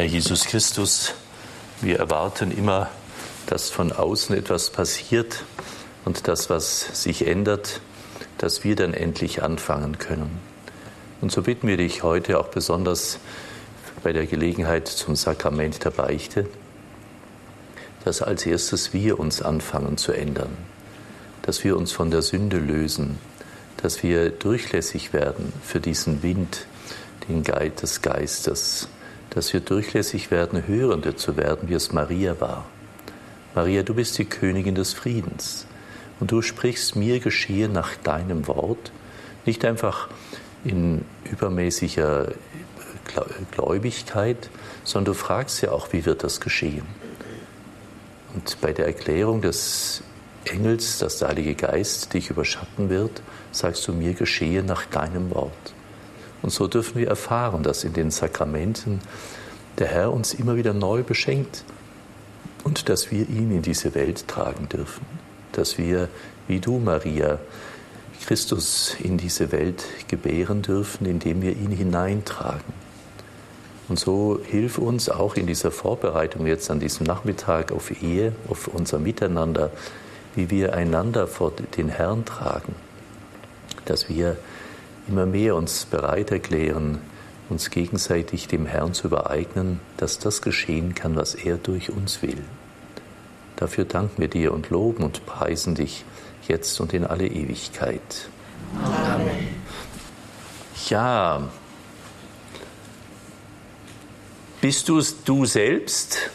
[0.00, 1.12] Herr Jesus Christus,
[1.82, 2.88] wir erwarten immer,
[3.44, 5.44] dass von außen etwas passiert
[6.06, 7.82] und das, was sich ändert,
[8.38, 10.38] dass wir dann endlich anfangen können.
[11.20, 13.18] Und so bitten wir dich heute auch besonders
[14.02, 16.46] bei der Gelegenheit zum Sakrament der Beichte,
[18.02, 20.56] dass als erstes wir uns anfangen zu ändern,
[21.42, 23.18] dass wir uns von der Sünde lösen,
[23.76, 26.64] dass wir durchlässig werden für diesen Wind,
[27.28, 28.88] den Geid des Geistes,
[29.30, 32.66] dass wir durchlässig werden, Hörende zu werden, wie es Maria war.
[33.54, 35.66] Maria, du bist die Königin des Friedens
[36.20, 38.92] und du sprichst mir geschehe nach deinem Wort,
[39.46, 40.08] nicht einfach
[40.64, 42.32] in übermäßiger
[43.50, 44.50] Gläubigkeit,
[44.84, 46.84] sondern du fragst ja auch, wie wird das geschehen?
[48.34, 50.02] Und bei der Erklärung des
[50.44, 53.22] Engels, dass der Heilige Geist dich überschatten wird,
[53.52, 55.74] sagst du mir geschehe nach deinem Wort.
[56.42, 59.00] Und so dürfen wir erfahren, dass in den Sakramenten
[59.78, 61.64] der Herr uns immer wieder neu beschenkt
[62.64, 65.04] und dass wir ihn in diese Welt tragen dürfen,
[65.52, 66.08] dass wir,
[66.48, 67.38] wie du, Maria,
[68.26, 72.80] Christus in diese Welt gebären dürfen, indem wir ihn hineintragen.
[73.88, 78.68] Und so hilf uns auch in dieser Vorbereitung jetzt an diesem Nachmittag auf Ehe, auf
[78.68, 79.72] unser Miteinander,
[80.36, 82.74] wie wir einander vor den Herrn tragen,
[83.86, 84.36] dass wir
[85.10, 86.98] immer mehr uns bereit erklären,
[87.48, 92.42] uns gegenseitig dem Herrn zu übereignen, dass das geschehen kann, was er durch uns will.
[93.56, 96.04] Dafür danken wir dir und loben und preisen dich
[96.46, 98.28] jetzt und in alle Ewigkeit.
[98.82, 99.48] Amen.
[100.88, 101.48] Ja,
[104.60, 106.30] bist du es du selbst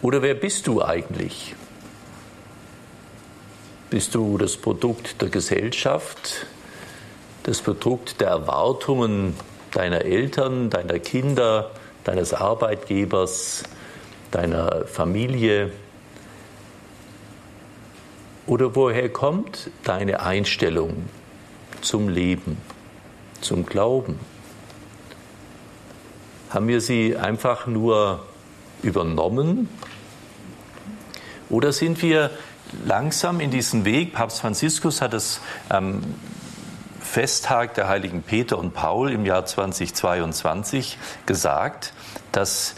[0.00, 1.54] oder wer bist du eigentlich?
[3.90, 6.46] Bist du das Produkt der Gesellschaft,
[7.42, 9.36] das Produkt der Erwartungen
[9.72, 11.70] deiner Eltern, deiner Kinder,
[12.04, 13.64] deines Arbeitgebers,
[14.30, 15.72] deiner Familie?
[18.46, 21.08] Oder woher kommt deine Einstellung
[21.80, 22.58] zum Leben,
[23.40, 24.18] zum Glauben?
[26.50, 28.24] Haben wir sie einfach nur
[28.82, 29.68] übernommen?
[31.48, 32.30] Oder sind wir
[32.84, 34.12] langsam in diesen Weg?
[34.12, 36.02] Papst Franziskus hat es ähm,
[37.12, 40.96] Festtag der heiligen Peter und Paul im Jahr 2022
[41.26, 41.92] gesagt,
[42.32, 42.74] dass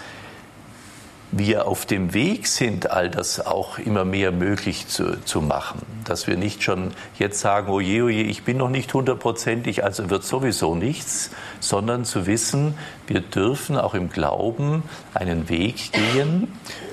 [1.30, 5.82] wir auf dem Weg sind, all das auch immer mehr möglich zu, zu machen.
[6.02, 10.10] Dass wir nicht schon jetzt sagen, oh je, oh ich bin noch nicht hundertprozentig, also
[10.10, 11.30] wird sowieso nichts,
[11.60, 14.82] sondern zu wissen, wir dürfen auch im Glauben
[15.14, 16.48] einen Weg gehen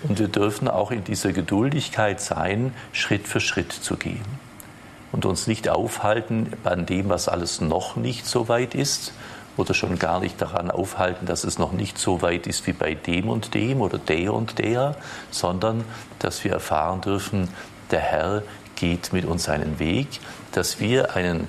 [0.07, 4.50] und wir dürfen auch in dieser Geduldigkeit sein, Schritt für Schritt zu gehen
[5.11, 9.13] und uns nicht aufhalten an dem, was alles noch nicht so weit ist
[9.57, 12.93] oder schon gar nicht daran aufhalten, dass es noch nicht so weit ist wie bei
[12.93, 14.95] dem und dem oder der und der,
[15.29, 15.83] sondern
[16.19, 17.49] dass wir erfahren dürfen,
[17.91, 18.43] der Herr
[18.75, 20.07] geht mit uns einen Weg,
[20.53, 21.47] dass wir einen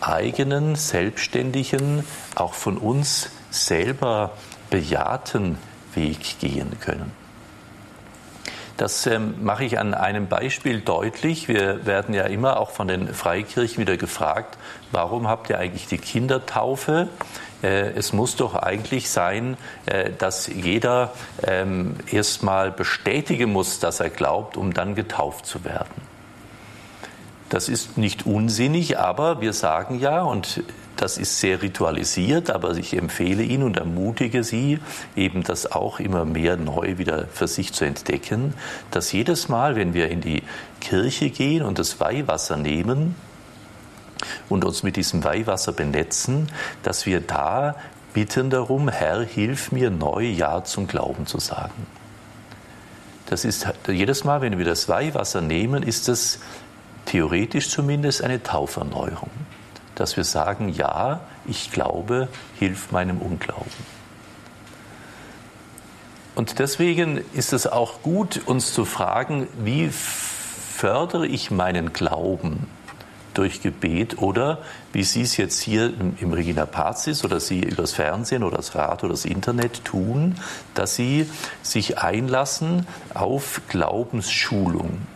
[0.00, 2.04] eigenen, selbstständigen,
[2.34, 4.32] auch von uns selber
[4.70, 5.58] bejahten
[5.94, 7.21] Weg gehen können.
[8.82, 11.46] Das ähm, mache ich an einem Beispiel deutlich.
[11.46, 14.58] Wir werden ja immer auch von den Freikirchen wieder gefragt,
[14.90, 17.06] warum habt ihr eigentlich die Kindertaufe?
[17.62, 19.56] Äh, es muss doch eigentlich sein,
[19.86, 21.12] äh, dass jeder
[21.44, 26.02] ähm, erstmal bestätigen muss, dass er glaubt, um dann getauft zu werden.
[27.50, 30.64] Das ist nicht unsinnig, aber wir sagen ja, und
[31.02, 34.78] das ist sehr ritualisiert, aber ich empfehle Ihnen und ermutige Sie,
[35.16, 38.54] eben das auch immer mehr neu wieder für sich zu entdecken,
[38.92, 40.44] dass jedes Mal, wenn wir in die
[40.80, 43.16] Kirche gehen und das Weihwasser nehmen
[44.48, 46.46] und uns mit diesem Weihwasser benetzen,
[46.84, 47.74] dass wir da
[48.12, 51.88] bitten darum, Herr, hilf mir neu Ja zum Glauben zu sagen.
[53.26, 56.38] Das ist jedes Mal, wenn wir das Weihwasser nehmen, ist es
[57.06, 59.30] theoretisch zumindest eine Tauferneuerung
[60.02, 62.26] dass wir sagen, ja, ich glaube,
[62.58, 63.70] hilf meinem Unglauben.
[66.34, 72.66] Und deswegen ist es auch gut, uns zu fragen, wie fördere ich meinen Glauben
[73.34, 74.58] durch Gebet oder
[74.92, 79.04] wie Sie es jetzt hier im Regina Pazis oder Sie übers Fernsehen oder das Radio
[79.04, 80.34] oder das Internet tun,
[80.74, 81.30] dass Sie
[81.62, 85.06] sich einlassen auf Glaubensschulung.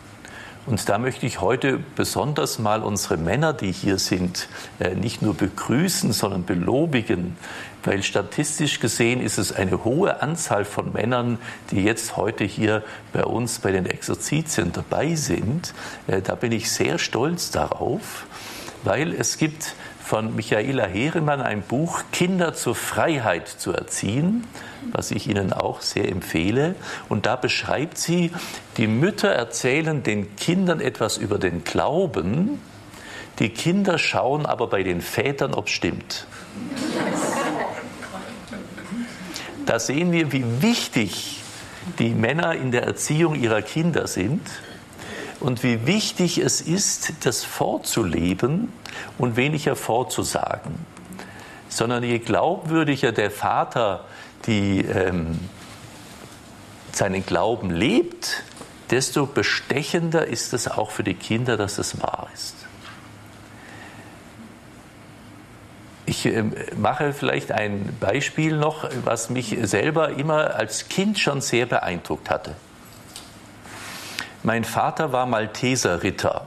[0.66, 4.48] Und da möchte ich heute besonders mal unsere Männer, die hier sind,
[4.80, 7.36] äh, nicht nur begrüßen, sondern belobigen,
[7.84, 11.38] weil statistisch gesehen ist es eine hohe Anzahl von Männern,
[11.70, 12.82] die jetzt heute hier
[13.12, 15.72] bei uns bei den Exerzitien dabei sind.
[16.08, 18.26] Äh, da bin ich sehr stolz darauf,
[18.82, 19.76] weil es gibt
[20.06, 24.44] von Michaela Heremann ein Buch Kinder zur Freiheit zu erziehen,
[24.92, 26.76] was ich Ihnen auch sehr empfehle.
[27.08, 28.30] Und da beschreibt sie,
[28.76, 32.60] die Mütter erzählen den Kindern etwas über den Glauben,
[33.40, 36.28] die Kinder schauen aber bei den Vätern, ob es stimmt.
[39.66, 41.42] Da sehen wir, wie wichtig
[41.98, 44.40] die Männer in der Erziehung ihrer Kinder sind
[45.40, 48.72] und wie wichtig es ist, das vorzuleben
[49.18, 50.84] und weniger vorzusagen.
[51.68, 54.04] Sondern je glaubwürdiger der Vater
[54.46, 55.38] die, ähm,
[56.92, 58.42] seinen Glauben lebt,
[58.90, 62.54] desto bestechender ist es auch für die Kinder, dass es wahr ist.
[66.06, 71.66] Ich ähm, mache vielleicht ein Beispiel noch, was mich selber immer als Kind schon sehr
[71.66, 72.54] beeindruckt hatte.
[74.44, 76.46] Mein Vater war Malteserritter.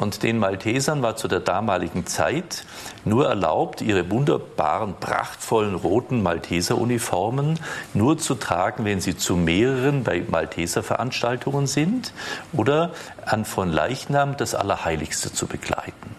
[0.00, 2.64] Und den Maltesern war zu der damaligen Zeit
[3.04, 7.60] nur erlaubt, ihre wunderbaren, prachtvollen roten Malteseruniformen
[7.92, 12.14] nur zu tragen, wenn sie zu mehreren bei Malteserveranstaltungen sind
[12.54, 12.92] oder
[13.26, 16.16] an von Leichnam das Allerheiligste zu begleiten.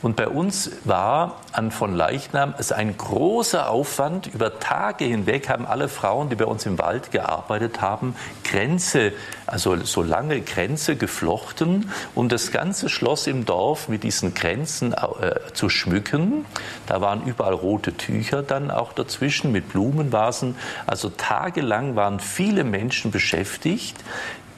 [0.00, 4.28] Und bei uns war an von Leichnam es ein großer Aufwand.
[4.28, 8.14] Über Tage hinweg haben alle Frauen, die bei uns im Wald gearbeitet haben,
[8.44, 9.12] Grenze,
[9.46, 15.34] also so lange Grenze geflochten, um das ganze Schloss im Dorf mit diesen Grenzen äh,
[15.52, 16.44] zu schmücken.
[16.86, 20.54] Da waren überall rote Tücher dann auch dazwischen mit Blumenvasen.
[20.86, 23.96] Also tagelang waren viele Menschen beschäftigt,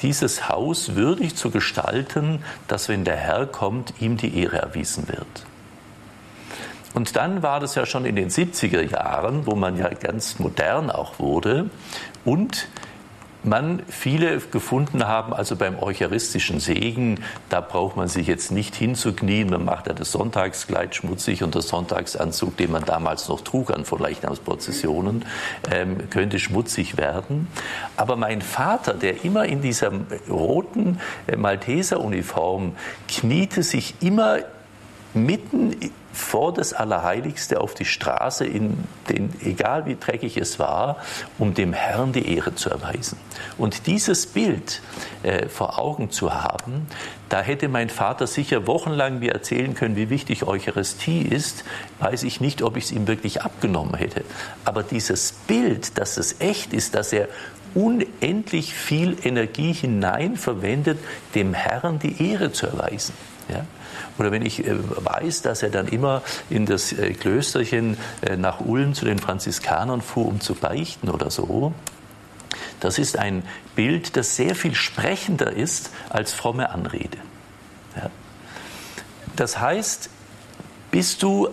[0.02, 5.46] dieses Haus würdig zu gestalten, dass wenn der Herr kommt, ihm die Ehre erwiesen wird.
[6.92, 10.90] Und dann war das ja schon in den 70er Jahren, wo man ja ganz modern
[10.90, 11.70] auch wurde
[12.24, 12.68] und
[13.42, 19.50] man viele gefunden haben, also beim eucharistischen Segen, da braucht man sich jetzt nicht hinzuknien,
[19.50, 23.84] man macht ja das Sonntagskleid schmutzig und der Sonntagsanzug, den man damals noch trug an
[23.84, 25.24] von Leichnamsprozessionen,
[25.70, 27.48] ähm, könnte schmutzig werden.
[27.96, 29.92] Aber mein Vater, der immer in dieser
[30.28, 32.76] roten äh, Malteseruniform
[33.08, 34.38] kniete sich immer
[35.14, 35.74] mitten
[36.12, 40.96] vor das Allerheiligste auf die Straße, in den, egal wie dreckig es war,
[41.38, 43.18] um dem Herrn die Ehre zu erweisen.
[43.58, 44.82] Und dieses Bild
[45.22, 46.88] äh, vor Augen zu haben,
[47.28, 51.64] da hätte mein Vater sicher wochenlang mir erzählen können, wie wichtig Eucharistie ist,
[52.00, 54.24] weiß ich nicht, ob ich es ihm wirklich abgenommen hätte.
[54.64, 57.28] Aber dieses Bild, dass es echt ist, dass er
[57.74, 60.98] unendlich viel Energie hinein verwendet,
[61.36, 63.14] dem Herrn die Ehre zu erweisen.
[63.48, 63.64] Ja?
[64.20, 68.60] Oder wenn ich äh, weiß, dass er dann immer in das äh, Klösterchen äh, nach
[68.60, 71.72] Ulm zu den Franziskanern fuhr, um zu beichten oder so.
[72.80, 73.42] Das ist ein
[73.74, 77.16] Bild, das sehr viel sprechender ist als fromme Anrede.
[77.96, 78.10] Ja.
[79.36, 80.10] Das heißt,
[80.90, 81.48] bist du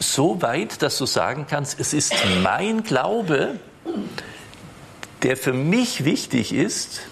[0.00, 2.12] so weit, dass du sagen kannst, es ist
[2.42, 3.60] mein Glaube,
[5.22, 7.02] der für mich wichtig ist,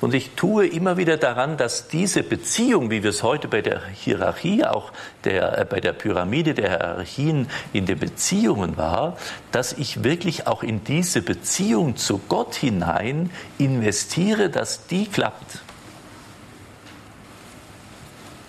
[0.00, 3.84] und ich tue immer wieder daran, dass diese Beziehung, wie wir es heute bei der
[3.86, 4.92] Hierarchie, auch
[5.24, 9.16] der, äh, bei der Pyramide der Hierarchien in den Beziehungen war,
[9.50, 15.62] dass ich wirklich auch in diese Beziehung zu Gott hinein investiere, dass die klappt.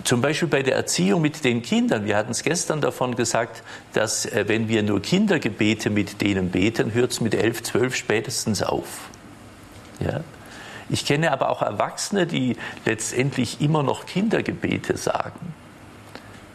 [0.03, 2.05] Zum Beispiel bei der Erziehung mit den Kindern.
[2.05, 3.63] Wir hatten es gestern davon gesagt,
[3.93, 8.61] dass äh, wenn wir nur Kindergebete mit denen beten, hört es mit elf, zwölf spätestens
[8.61, 9.09] auf.
[9.99, 10.21] Ja?
[10.89, 15.53] Ich kenne aber auch Erwachsene, die letztendlich immer noch Kindergebete sagen,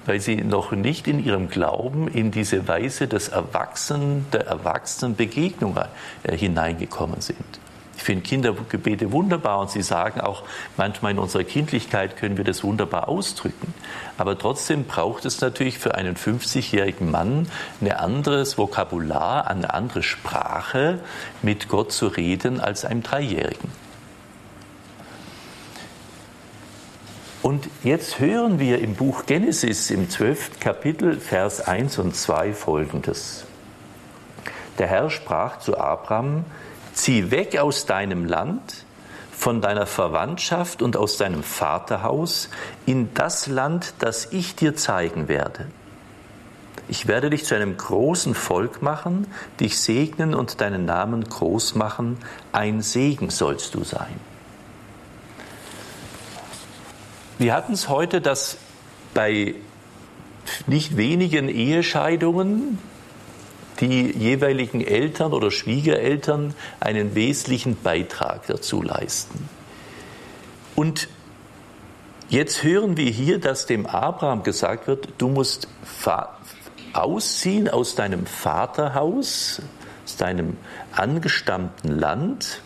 [0.07, 5.79] weil sie noch nicht in ihrem Glauben in diese Weise des Erwachsenen, der Erwachsenenbegegnung
[6.25, 7.61] äh, hineingekommen sind.
[7.97, 10.43] Ich finde Kindergebete wunderbar und Sie sagen auch,
[10.77, 13.73] manchmal in unserer Kindlichkeit können wir das wunderbar ausdrücken.
[14.19, 17.49] Aber trotzdem braucht es natürlich für einen 50-jährigen Mann
[17.81, 20.99] ein anderes Vokabular, eine andere Sprache,
[21.41, 23.84] mit Gott zu reden als einem Dreijährigen.
[27.45, 30.61] Und jetzt hören wir im Buch Genesis im 12.
[30.61, 33.45] Kapitel, Vers 1 und 2 folgendes.
[34.79, 36.47] Der Herr sprach zu Abraham,
[36.95, 38.87] zieh weg aus deinem Land,
[39.31, 42.49] von deiner Verwandtschaft und aus deinem Vaterhaus
[42.87, 45.67] in das Land, das ich dir zeigen werde.
[46.89, 49.27] Ich werde dich zu einem großen Volk machen,
[49.61, 52.17] dich segnen und deinen Namen groß machen.
[52.53, 54.34] Ein Segen sollst du sein.
[57.45, 58.57] Wir hatten es heute, dass
[59.13, 59.55] bei
[60.67, 62.79] nicht wenigen Ehescheidungen
[63.81, 69.47] die jeweiligen Eltern oder Schwiegereltern einen wesentlichen Beitrag dazu leisten.
[70.75, 71.09] Und
[72.31, 75.69] Jetzt hören wir hier, dass dem Abraham gesagt wird, du musst
[76.95, 79.61] ausziehen aus deinem Vaterhaus,
[80.07, 80.57] aus deinem
[80.93, 82.63] angestammten Land,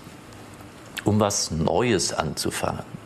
[1.03, 2.98] um was Neues anzufangen.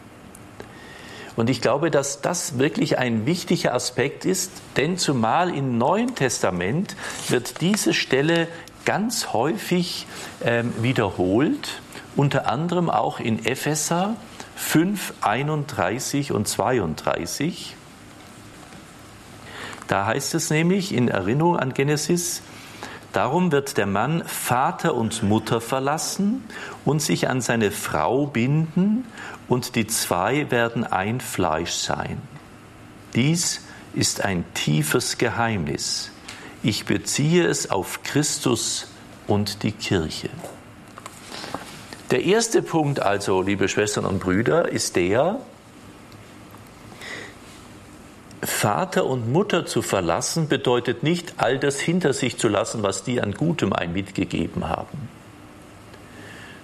[1.37, 6.97] Und ich glaube, dass das wirklich ein wichtiger Aspekt ist, denn zumal im Neuen Testament
[7.29, 8.49] wird diese Stelle
[8.85, 10.07] ganz häufig
[10.45, 11.81] ähm, wiederholt,
[12.17, 14.17] unter anderem auch in Epheser
[14.57, 17.77] 5, 31 und 32.
[19.89, 22.43] Da heißt es nämlich in Erinnerung an Genesis,
[23.13, 26.45] Darum wird der Mann Vater und Mutter verlassen
[26.87, 29.05] und sich an seine Frau binden,
[29.49, 32.21] und die zwei werden ein Fleisch sein.
[33.15, 33.63] Dies
[33.95, 36.11] ist ein tiefes Geheimnis.
[36.63, 38.89] Ich beziehe es auf Christus
[39.27, 40.31] und die Kirche.
[42.11, 45.41] Der erste Punkt also, liebe Schwestern und Brüder, ist der,
[48.43, 53.21] Vater und Mutter zu verlassen bedeutet nicht, all das hinter sich zu lassen, was die
[53.21, 55.09] an Gutem ein mitgegeben haben,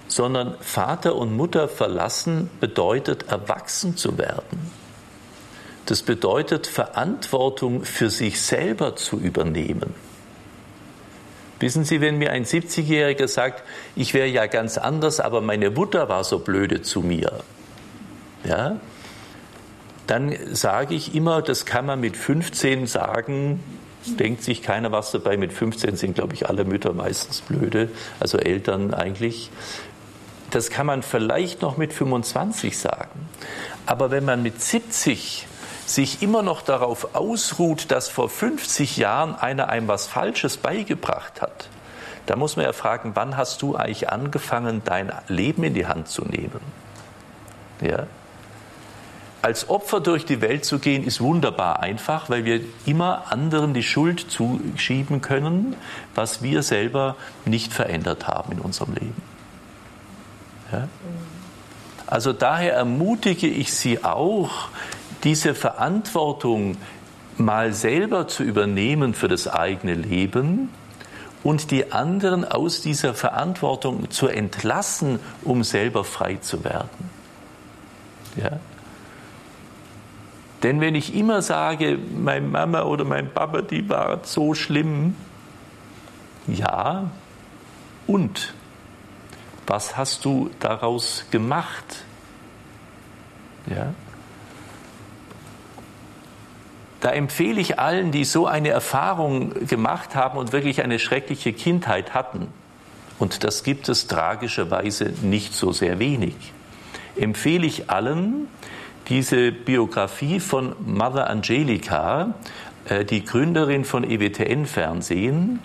[0.09, 4.71] sondern Vater und Mutter verlassen bedeutet, erwachsen zu werden.
[5.85, 9.93] Das bedeutet, Verantwortung für sich selber zu übernehmen.
[11.59, 13.63] Wissen Sie, wenn mir ein 70-Jähriger sagt,
[13.95, 17.31] ich wäre ja ganz anders, aber meine Mutter war so blöde zu mir,
[18.45, 18.77] ja,
[20.07, 23.61] dann sage ich immer, das kann man mit 15 sagen,
[24.05, 25.37] denkt sich keiner was dabei.
[25.37, 27.89] Mit 15 sind, glaube ich, alle Mütter meistens blöde,
[28.19, 29.51] also Eltern eigentlich.
[30.51, 33.29] Das kann man vielleicht noch mit 25 sagen.
[33.85, 35.47] Aber wenn man mit 70
[35.85, 41.69] sich immer noch darauf ausruht, dass vor 50 Jahren einer einem was Falsches beigebracht hat,
[42.25, 46.07] da muss man ja fragen, wann hast du eigentlich angefangen, dein Leben in die Hand
[46.07, 46.61] zu nehmen?
[47.81, 48.05] Ja?
[49.41, 53.83] als Opfer durch die Welt zu gehen, ist wunderbar einfach, weil wir immer anderen die
[53.83, 55.75] Schuld zuschieben können,
[56.15, 57.15] was wir selber
[57.45, 59.28] nicht verändert haben in unserem Leben.
[60.71, 60.87] Ja?
[62.07, 64.69] Also daher ermutige ich Sie auch,
[65.23, 66.77] diese Verantwortung
[67.37, 70.69] mal selber zu übernehmen für das eigene Leben
[71.43, 77.09] und die anderen aus dieser Verantwortung zu entlassen, um selber frei zu werden.
[78.35, 78.59] Ja?
[80.63, 85.15] Denn wenn ich immer sage, meine Mama oder mein Papa, die war so schlimm,
[86.47, 87.09] ja,
[88.07, 88.53] und
[89.69, 92.03] was hast du daraus gemacht?
[93.67, 93.93] Ja?
[97.01, 102.13] Da empfehle ich allen, die so eine Erfahrung gemacht haben und wirklich eine schreckliche Kindheit
[102.13, 102.47] hatten,
[103.19, 106.35] und das gibt es tragischerweise nicht so sehr wenig,
[107.17, 108.47] empfehle ich allen,
[109.07, 112.33] diese Biografie von Mother Angelica,
[112.85, 115.59] äh, die Gründerin von EWTN Fernsehen.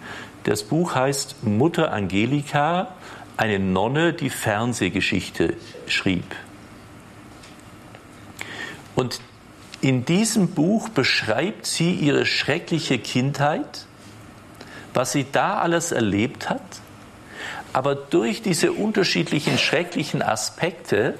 [0.44, 2.88] Das Buch heißt Mutter Angelika,
[3.36, 5.54] eine Nonne, die Fernsehgeschichte
[5.86, 6.24] schrieb.
[8.94, 9.20] Und
[9.80, 13.86] in diesem Buch beschreibt sie ihre schreckliche Kindheit,
[14.94, 16.62] was sie da alles erlebt hat,
[17.72, 21.14] aber durch diese unterschiedlichen schrecklichen Aspekte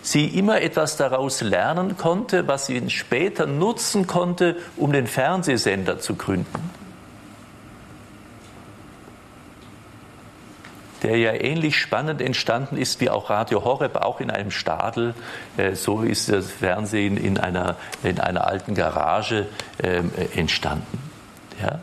[0.00, 6.14] sie immer etwas daraus lernen konnte, was sie später nutzen konnte, um den Fernsehsender zu
[6.14, 6.70] gründen.
[11.04, 15.14] Der ja ähnlich spannend entstanden ist wie auch Radio Horeb, auch in einem Stadel.
[15.56, 19.46] Äh, so ist das Fernsehen in einer, in einer alten Garage
[19.82, 20.98] ähm, entstanden.
[21.62, 21.78] Ja?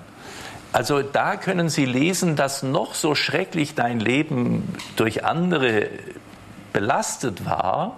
[0.73, 5.89] Also da können Sie lesen, dass noch so schrecklich dein Leben durch andere
[6.73, 7.97] belastet war,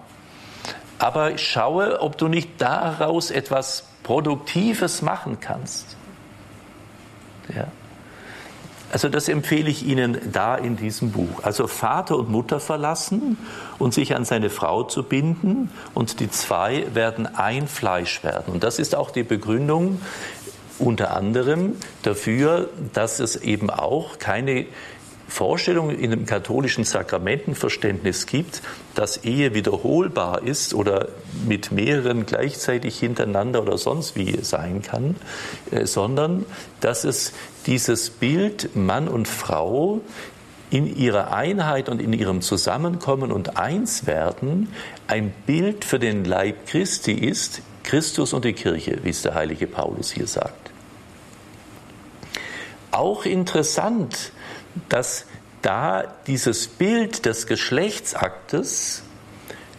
[0.99, 5.95] aber schaue, ob du nicht daraus etwas Produktives machen kannst.
[7.55, 7.67] Ja.
[8.93, 11.41] Also das empfehle ich Ihnen da in diesem Buch.
[11.41, 13.39] Also Vater und Mutter verlassen
[13.79, 18.53] und sich an seine Frau zu binden und die zwei werden ein Fleisch werden.
[18.53, 19.99] Und das ist auch die Begründung
[20.77, 21.73] unter anderem
[22.03, 24.67] dafür, dass es eben auch keine
[25.33, 28.61] Vorstellung in dem katholischen Sakramentenverständnis gibt,
[28.93, 31.07] dass Ehe wiederholbar ist oder
[31.47, 35.15] mit mehreren gleichzeitig hintereinander oder sonst wie sein kann,
[35.71, 36.45] äh, sondern
[36.81, 37.33] dass es
[37.65, 40.01] dieses Bild Mann und Frau
[40.69, 44.69] in ihrer Einheit und in ihrem Zusammenkommen und Einswerden
[45.07, 49.65] ein Bild für den Leib Christi ist, Christus und die Kirche, wie es der heilige
[49.65, 50.69] Paulus hier sagt.
[52.91, 54.31] Auch interessant,
[54.89, 55.25] dass
[55.61, 59.03] da dieses Bild des Geschlechtsaktes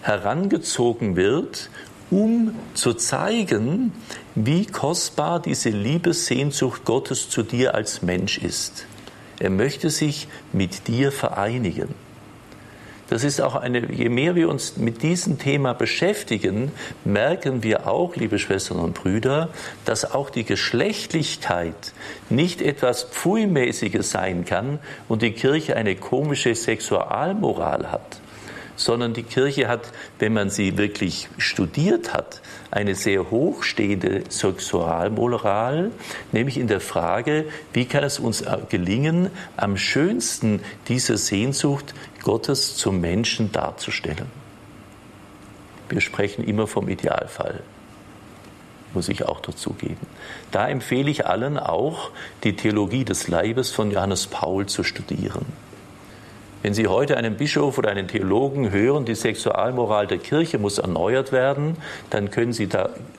[0.03, 1.71] herangezogen wird,
[2.11, 3.93] um zu zeigen,
[4.35, 8.87] wie kostbar diese Liebessehnsucht Gottes zu dir als Mensch ist.
[9.39, 11.95] Er möchte sich mit dir vereinigen.
[13.11, 16.73] Das ist auch eine, je mehr wir uns mit diesem Thema beschäftigen,
[17.05, 19.51] merken wir auch, liebe Schwestern und Brüder,
[19.85, 21.93] dass auch die Geschlechtlichkeit
[22.31, 28.21] nicht etwas Pfui-mäßiges sein kann und die Kirche eine komische Sexualmoral hat
[28.77, 35.91] sondern die Kirche hat, wenn man sie wirklich studiert hat, eine sehr hochstehende Sexualmoral,
[36.33, 41.95] nämlich in der Frage, wie kann es uns gelingen, am schönsten diese Sehnsucht
[42.25, 44.27] Gottes zum Menschen darzustellen.
[45.91, 47.63] Wir sprechen immer vom Idealfall,
[48.95, 50.07] muss ich auch dazugeben.
[50.51, 52.11] Da empfehle ich allen auch,
[52.43, 55.45] die Theologie des Leibes von Johannes Paul zu studieren.
[56.63, 61.31] Wenn Sie heute einen Bischof oder einen Theologen hören, die Sexualmoral der Kirche muss erneuert
[61.31, 61.77] werden,
[62.09, 62.71] dann können Sie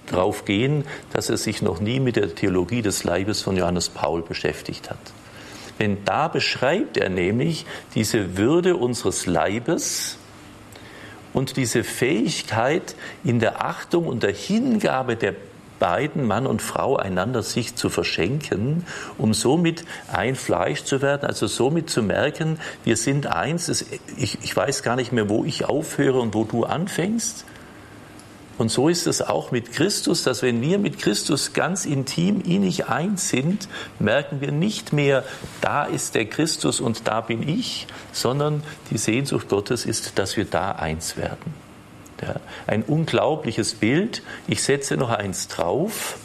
[0.07, 0.83] darauf gehen,
[1.13, 4.97] dass er sich noch nie mit der Theologie des Leibes von Johannes Paul beschäftigt hat.
[5.79, 7.65] Denn da beschreibt er nämlich
[7.95, 10.17] diese Würde unseres Leibes
[11.33, 15.35] und diese Fähigkeit in der Achtung und der Hingabe der
[15.79, 18.85] beiden, Mann und Frau, einander sich zu verschenken,
[19.17, 23.85] um somit ein Fleisch zu werden, also somit zu merken, wir sind eins,
[24.17, 27.45] ich, weiß gar nicht mehr, wo ich aufhöre und wo du anfängst.
[28.57, 32.87] Und so ist es auch mit Christus, dass wenn wir mit Christus ganz intim innig
[32.87, 33.67] eins sind,
[33.99, 35.23] merken wir nicht mehr,
[35.61, 40.45] da ist der Christus und da bin ich, sondern die Sehnsucht Gottes ist, dass wir
[40.45, 41.53] da eins werden.
[42.21, 42.35] Ja,
[42.65, 44.23] ein unglaubliches Bild.
[44.47, 46.17] Ich setze noch eins drauf.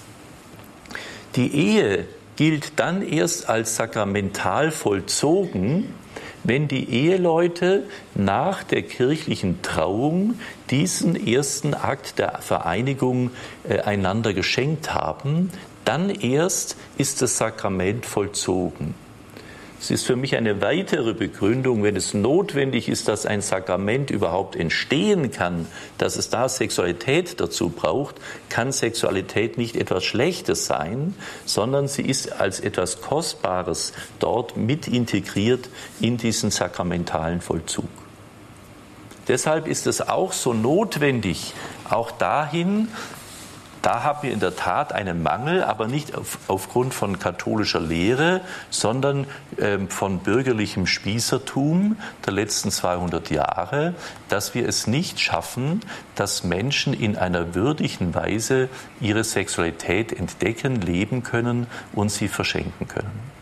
[1.35, 2.07] Die Ehe
[2.37, 5.93] gilt dann erst als sakramental vollzogen,
[6.45, 10.35] wenn die Eheleute nach der kirchlichen Trauung
[10.71, 13.31] diesen ersten Akt der Vereinigung
[13.69, 15.51] äh, einander geschenkt haben,
[15.85, 18.95] dann erst ist das Sakrament vollzogen.
[19.81, 24.55] Es ist für mich eine weitere Begründung, wenn es notwendig ist, dass ein Sakrament überhaupt
[24.55, 28.17] entstehen kann, dass es da Sexualität dazu braucht,
[28.51, 31.15] kann Sexualität nicht etwas Schlechtes sein,
[31.47, 37.89] sondern sie ist als etwas Kostbares dort mit integriert in diesen sakramentalen Vollzug.
[39.29, 41.55] Deshalb ist es auch so notwendig,
[41.89, 42.89] auch dahin
[43.83, 48.43] da haben wir in der Tat einen Mangel, aber nicht auf, aufgrund von katholischer Lehre,
[48.69, 49.27] sondern
[49.59, 53.95] ähm, von bürgerlichem Spießertum der letzten 200 Jahre,
[54.29, 55.81] dass wir es nicht schaffen,
[56.15, 58.69] dass Menschen in einer würdigen Weise
[59.01, 63.40] ihre Sexualität entdecken, leben können und sie verschenken können.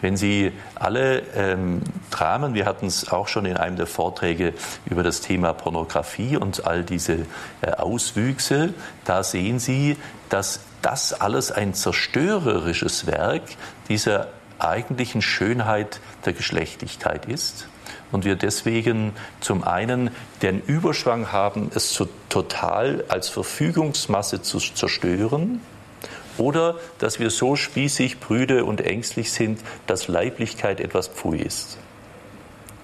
[0.00, 4.54] Wenn Sie alle ähm, Dramen, wir hatten es auch schon in einem der Vorträge
[4.86, 7.26] über das Thema Pornografie und all diese
[7.60, 9.96] äh, Auswüchse, da sehen Sie,
[10.28, 13.42] dass das alles ein zerstörerisches Werk
[13.88, 17.68] dieser eigentlichen Schönheit der Geschlechtlichkeit ist.
[18.12, 20.10] Und wir deswegen zum einen
[20.42, 25.60] den Überschwang haben, es total als Verfügungsmasse zu zerstören
[26.38, 31.78] oder dass wir so spießig, brüde und ängstlich sind, dass Leiblichkeit etwas Pfui ist.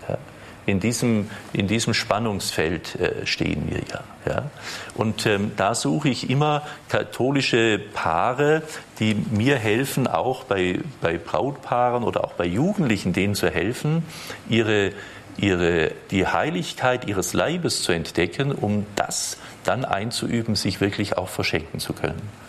[0.08, 0.18] Ja,
[0.66, 4.04] in, diesem, in diesem Spannungsfeld äh, stehen wir ja.
[4.26, 4.50] ja.
[4.94, 8.62] Und ähm, da suche ich immer katholische Paare,
[8.98, 14.04] die mir helfen, auch bei, bei Brautpaaren oder auch bei Jugendlichen, denen zu helfen,
[14.48, 14.92] ihre,
[15.36, 21.80] ihre, die Heiligkeit ihres Leibes zu entdecken, um das dann einzuüben, sich wirklich auch verschenken
[21.80, 22.45] zu können.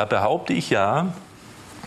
[0.00, 1.12] Da behaupte ich ja,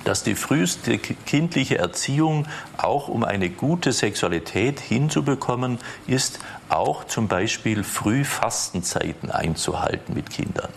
[0.03, 2.45] dass die früheste kindliche Erziehung
[2.77, 6.37] auch um eine gute Sexualität hinzubekommen ist,
[6.69, 10.69] auch zum Beispiel früh Fastenzeiten einzuhalten mit Kindern.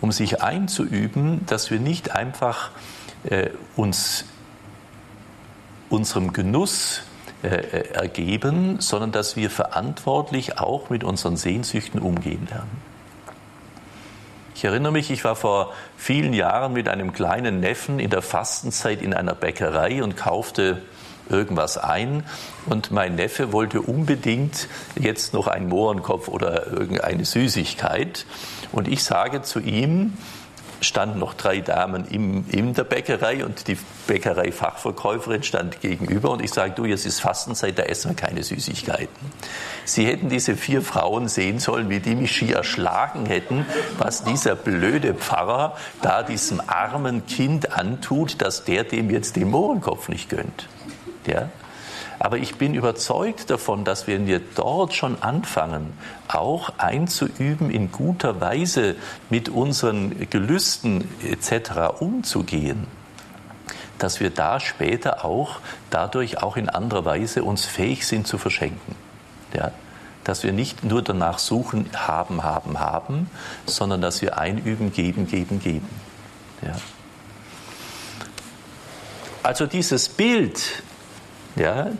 [0.00, 2.70] Um sich einzuüben, dass wir nicht einfach
[3.24, 4.26] äh, uns
[5.88, 7.02] unserem Genuss
[7.42, 12.93] äh, äh ergeben, sondern dass wir verantwortlich auch mit unseren Sehnsüchten umgehen lernen.
[14.54, 19.02] Ich erinnere mich, ich war vor vielen Jahren mit einem kleinen Neffen in der Fastenzeit
[19.02, 20.80] in einer Bäckerei und kaufte
[21.28, 22.22] irgendwas ein.
[22.66, 28.26] Und mein Neffe wollte unbedingt jetzt noch einen Mohrenkopf oder irgendeine Süßigkeit.
[28.70, 30.16] Und ich sage zu ihm,
[30.84, 36.52] standen noch drei Damen im, in der Bäckerei und die Bäckereifachverkäuferin stand gegenüber und ich
[36.52, 39.32] sage, du, jetzt ist Fastenzeit, da essen wir keine Süßigkeiten.
[39.84, 43.66] Sie hätten diese vier Frauen sehen sollen, wie die mich schier erschlagen hätten,
[43.98, 50.08] was dieser blöde Pfarrer da diesem armen Kind antut, dass der dem jetzt den Mohrenkopf
[50.08, 50.68] nicht gönnt.
[51.26, 51.50] Ja?
[52.24, 55.92] Aber ich bin überzeugt davon, dass wenn wir dort schon anfangen,
[56.26, 58.96] auch einzuüben, in guter Weise
[59.28, 62.00] mit unseren Gelüsten etc.
[62.00, 62.86] umzugehen,
[63.98, 65.58] dass wir da später auch
[65.90, 68.94] dadurch auch in anderer Weise uns fähig sind zu verschenken.
[69.54, 69.72] Ja?
[70.24, 73.28] Dass wir nicht nur danach suchen, haben, haben, haben,
[73.66, 75.90] sondern dass wir einüben, geben, geben, geben.
[76.62, 76.74] Ja?
[79.42, 80.82] Also dieses Bild
[81.56, 81.90] ja,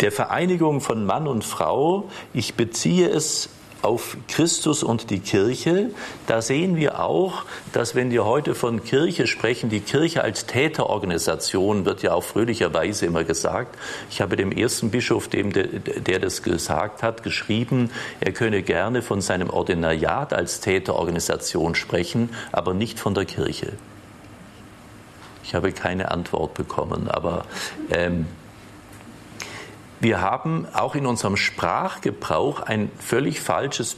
[0.00, 3.50] der Vereinigung von Mann und Frau, ich beziehe es
[3.82, 5.90] auf Christus und die Kirche,
[6.26, 11.84] da sehen wir auch, dass wenn wir heute von Kirche sprechen, die Kirche als Täterorganisation
[11.84, 13.76] wird ja auch fröhlicherweise immer gesagt.
[14.10, 19.20] Ich habe dem ersten Bischof, dem, der das gesagt hat, geschrieben, er könne gerne von
[19.20, 23.74] seinem Ordinariat als Täterorganisation sprechen, aber nicht von der Kirche.
[25.44, 27.44] Ich habe keine Antwort bekommen, aber
[27.90, 28.26] ähm,
[30.00, 33.96] wir haben auch in unserem Sprachgebrauch ein völlig falsches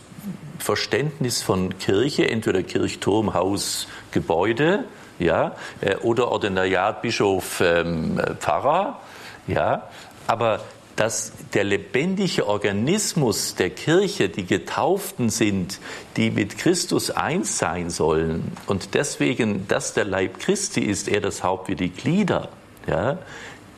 [0.59, 4.85] Verständnis von Kirche, entweder Kirchturm, Haus, Gebäude,
[5.19, 9.01] ja, äh, oder Ordinariat, Bischof, ähm, Pfarrer,
[9.47, 9.89] ja,
[10.27, 10.61] aber
[10.97, 15.79] dass der lebendige Organismus der Kirche, die Getauften sind,
[16.17, 21.45] die mit Christus eins sein sollen und deswegen, dass der Leib Christi ist, er das
[21.45, 22.49] Haupt wie die Glieder,
[22.89, 23.19] ja,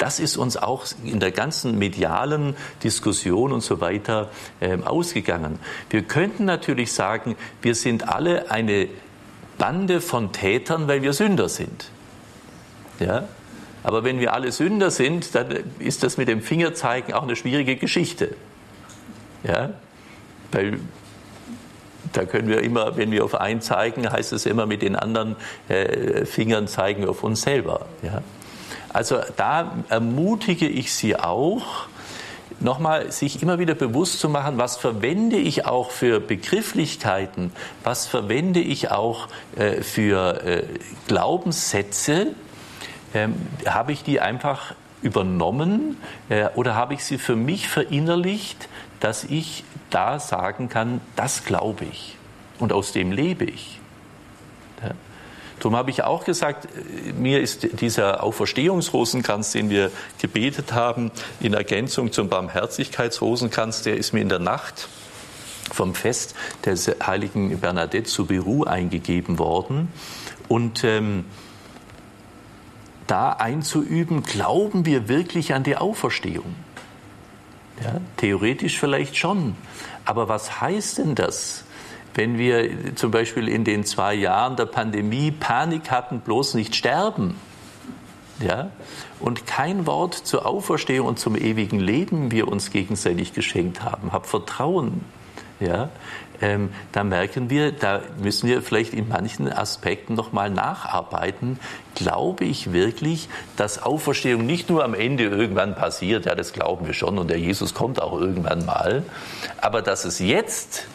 [0.00, 5.58] das ist uns auch in der ganzen medialen Diskussion und so weiter äh, ausgegangen.
[5.90, 8.88] Wir könnten natürlich sagen, wir sind alle eine
[9.58, 11.90] Bande von Tätern, weil wir Sünder sind.
[12.98, 13.28] Ja?
[13.82, 17.76] Aber wenn wir alle Sünder sind, dann ist das mit dem Fingerzeigen auch eine schwierige
[17.76, 18.34] Geschichte.
[19.44, 19.70] Ja?
[20.50, 20.80] Weil
[22.14, 25.36] da können wir immer, wenn wir auf einen zeigen, heißt es immer mit den anderen
[25.68, 27.86] äh, Fingern zeigen wir auf uns selber.
[28.02, 28.22] Ja?
[28.92, 31.86] Also da ermutige ich Sie auch,
[32.60, 38.60] nochmal sich immer wieder bewusst zu machen, was verwende ich auch für Begrifflichkeiten, was verwende
[38.60, 40.62] ich auch äh, für äh,
[41.08, 42.28] Glaubenssätze,
[43.14, 43.34] ähm,
[43.66, 45.96] habe ich die einfach übernommen
[46.28, 48.68] äh, oder habe ich sie für mich verinnerlicht,
[49.00, 52.16] dass ich da sagen kann, das glaube ich
[52.58, 53.79] und aus dem lebe ich.
[55.60, 56.68] Darum habe ich auch gesagt,
[57.18, 64.20] mir ist dieser Auferstehungsrosenkranz, den wir gebetet haben, in Ergänzung zum Barmherzigkeitsrosenkranz, der ist mir
[64.20, 64.88] in der Nacht
[65.70, 69.92] vom Fest der heiligen Bernadette zu Beru eingegeben worden.
[70.48, 71.26] Und ähm,
[73.06, 76.54] da einzuüben, glauben wir wirklich an die Auferstehung?
[77.84, 79.56] Ja, theoretisch vielleicht schon.
[80.04, 81.64] Aber was heißt denn das?
[82.14, 87.36] Wenn wir zum Beispiel in den zwei Jahren der Pandemie Panik hatten, bloß nicht sterben,
[88.40, 88.70] ja,
[89.18, 94.26] und kein Wort zur Auferstehung und zum ewigen Leben wir uns gegenseitig geschenkt haben, hab
[94.26, 95.04] Vertrauen,
[95.60, 95.90] ja,
[96.42, 101.60] ähm, da merken wir, da müssen wir vielleicht in manchen Aspekten nochmal nacharbeiten.
[101.94, 106.94] Glaube ich wirklich, dass Auferstehung nicht nur am Ende irgendwann passiert, ja, das glauben wir
[106.94, 109.02] schon und der Jesus kommt auch irgendwann mal,
[109.60, 110.86] aber dass es jetzt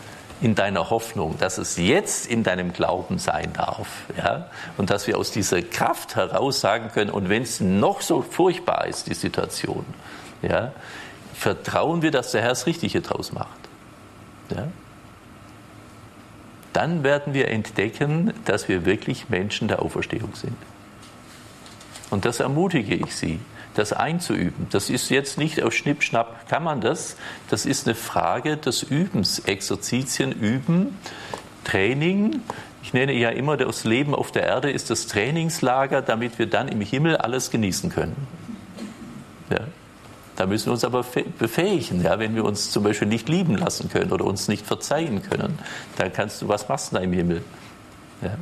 [0.42, 3.88] in deiner Hoffnung, dass es jetzt in deinem Glauben sein darf.
[4.18, 4.50] Ja?
[4.78, 8.88] Und dass wir aus dieser Kraft heraus sagen können, und wenn es noch so furchtbar
[8.88, 9.86] ist, die Situation,
[10.42, 10.74] ja,
[11.34, 13.60] vertrauen wir, dass der Herr das Richtige draus macht.
[14.50, 14.68] Ja?
[16.74, 20.58] Dann werden wir entdecken, dass wir wirklich Menschen der Auferstehung sind.
[22.10, 23.40] Und das ermutige ich Sie
[23.76, 24.68] das einzuüben.
[24.72, 27.16] Das ist jetzt nicht auf Schnippschnapp, kann man das.
[27.50, 29.40] Das ist eine Frage des Übens.
[29.40, 30.98] Exerzitien üben,
[31.64, 32.42] Training.
[32.82, 36.68] Ich nenne ja immer, das Leben auf der Erde ist das Trainingslager, damit wir dann
[36.68, 38.16] im Himmel alles genießen können.
[39.50, 39.60] Ja.
[40.36, 41.06] Da müssen wir uns aber
[41.40, 45.24] befähigen, ja, wenn wir uns zum Beispiel nicht lieben lassen können oder uns nicht verzeihen
[45.24, 45.58] können.
[45.96, 47.42] Dann kannst du, was machst du da im Himmel?
[48.22, 48.38] Ja.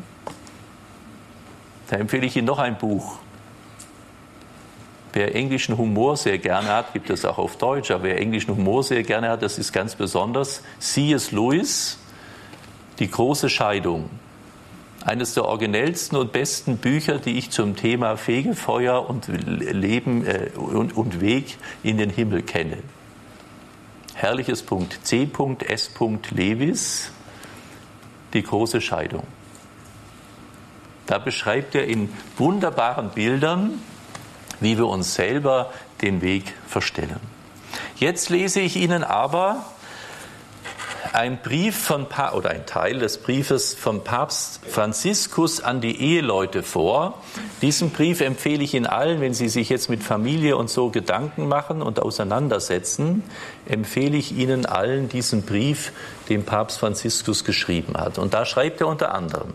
[1.90, 3.20] Da empfehle ich Ihnen noch ein Buch.
[5.14, 8.84] Wer englischen Humor sehr gerne hat, gibt es auch auf Deutsch, aber wer englischen Humor
[8.84, 11.32] sehr gerne hat, das ist ganz besonders C.S.
[11.32, 12.00] Lewis,
[12.98, 14.10] Die große Scheidung.
[15.06, 20.96] Eines der originellsten und besten Bücher, die ich zum Thema Fegefeuer und Leben äh, und,
[20.96, 22.78] und Weg in den Himmel kenne.
[24.16, 25.00] Herrliches Punkt.
[25.04, 25.92] C.S.
[26.32, 27.12] Lewis,
[28.34, 29.28] Die große Scheidung.
[31.06, 33.82] Da beschreibt er in wunderbaren Bildern,
[34.60, 37.20] wie wir uns selber den Weg verstellen.
[37.96, 39.66] Jetzt lese ich Ihnen aber
[41.14, 46.64] ein Brief von pa oder ein Teil des Briefes von Papst Franziskus an die Eheleute
[46.64, 47.20] vor.
[47.62, 51.48] Diesen Brief empfehle ich Ihnen allen, wenn Sie sich jetzt mit Familie und so Gedanken
[51.48, 53.24] machen und auseinandersetzen,
[53.68, 55.92] empfehle ich Ihnen allen diesen Brief,
[56.30, 58.18] den Papst Franziskus geschrieben hat.
[58.18, 59.54] Und da schreibt er unter anderem,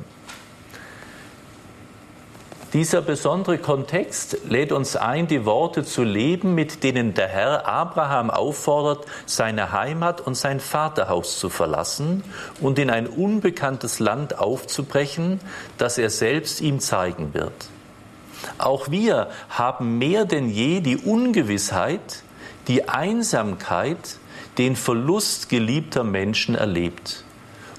[2.72, 8.30] dieser besondere Kontext lädt uns ein, die Worte zu leben, mit denen der Herr Abraham
[8.30, 12.22] auffordert, seine Heimat und sein Vaterhaus zu verlassen
[12.60, 15.40] und in ein unbekanntes Land aufzubrechen,
[15.78, 17.70] das er selbst ihm zeigen wird.
[18.58, 22.22] Auch wir haben mehr denn je die Ungewissheit,
[22.68, 24.18] die Einsamkeit,
[24.58, 27.24] den Verlust geliebter Menschen erlebt.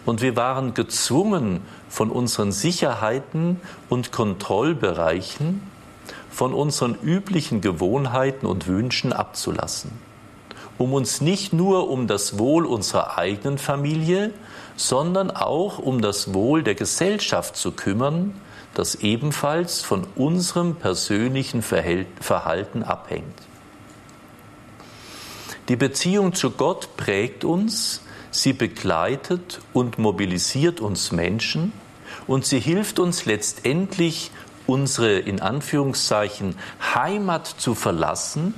[0.05, 5.61] Und wir waren gezwungen, von unseren Sicherheiten und Kontrollbereichen,
[6.29, 9.91] von unseren üblichen Gewohnheiten und Wünschen abzulassen,
[10.77, 14.31] um uns nicht nur um das Wohl unserer eigenen Familie,
[14.77, 18.39] sondern auch um das Wohl der Gesellschaft zu kümmern,
[18.75, 23.41] das ebenfalls von unserem persönlichen Verhalten abhängt.
[25.67, 31.73] Die Beziehung zu Gott prägt uns, Sie begleitet und mobilisiert uns Menschen
[32.27, 34.31] und sie hilft uns letztendlich,
[34.67, 36.55] unsere in Anführungszeichen
[36.93, 38.53] Heimat zu verlassen,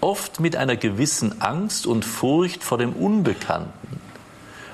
[0.00, 4.00] oft mit einer gewissen Angst und Furcht vor dem Unbekannten.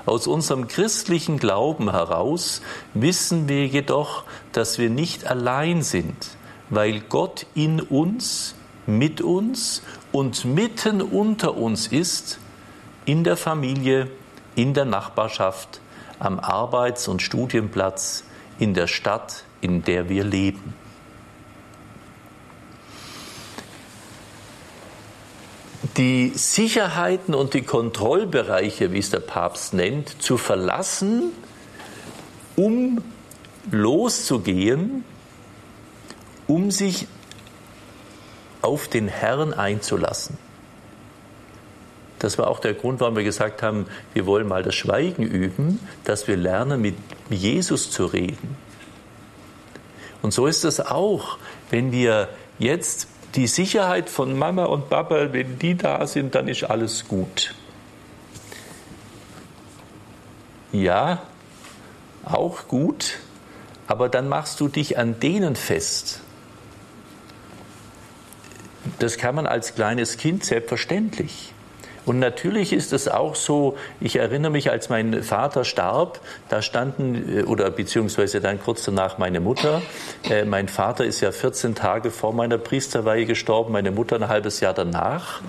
[0.05, 2.61] Aus unserem christlichen Glauben heraus
[2.93, 6.15] wissen wir jedoch, dass wir nicht allein sind,
[6.69, 12.39] weil Gott in uns, mit uns und mitten unter uns ist
[13.05, 14.09] in der Familie,
[14.55, 15.81] in der Nachbarschaft,
[16.19, 18.23] am Arbeits- und Studienplatz,
[18.59, 20.73] in der Stadt, in der wir leben.
[25.97, 31.31] Die Sicherheiten und die Kontrollbereiche, wie es der Papst nennt, zu verlassen,
[32.55, 33.03] um
[33.69, 35.03] loszugehen,
[36.47, 37.07] um sich
[38.61, 40.37] auf den Herrn einzulassen.
[42.23, 45.85] Das war auch der Grund, warum wir gesagt haben, wir wollen mal das Schweigen üben,
[46.05, 46.95] dass wir lernen, mit
[47.29, 48.55] Jesus zu reden.
[50.21, 51.37] Und so ist es auch,
[51.69, 56.63] wenn wir jetzt die Sicherheit von Mama und Papa, wenn die da sind, dann ist
[56.63, 57.53] alles gut.
[60.71, 61.23] Ja,
[62.23, 63.19] auch gut,
[63.85, 66.21] aber dann machst du dich an denen fest.
[68.99, 71.52] Das kann man als kleines Kind selbstverständlich.
[72.05, 77.39] Und natürlich ist es auch so, ich erinnere mich, als mein Vater starb, da standen,
[77.39, 79.81] äh, oder beziehungsweise dann kurz danach meine Mutter.
[80.29, 84.59] Äh, mein Vater ist ja 14 Tage vor meiner Priesterweihe gestorben, meine Mutter ein halbes
[84.59, 85.41] Jahr danach.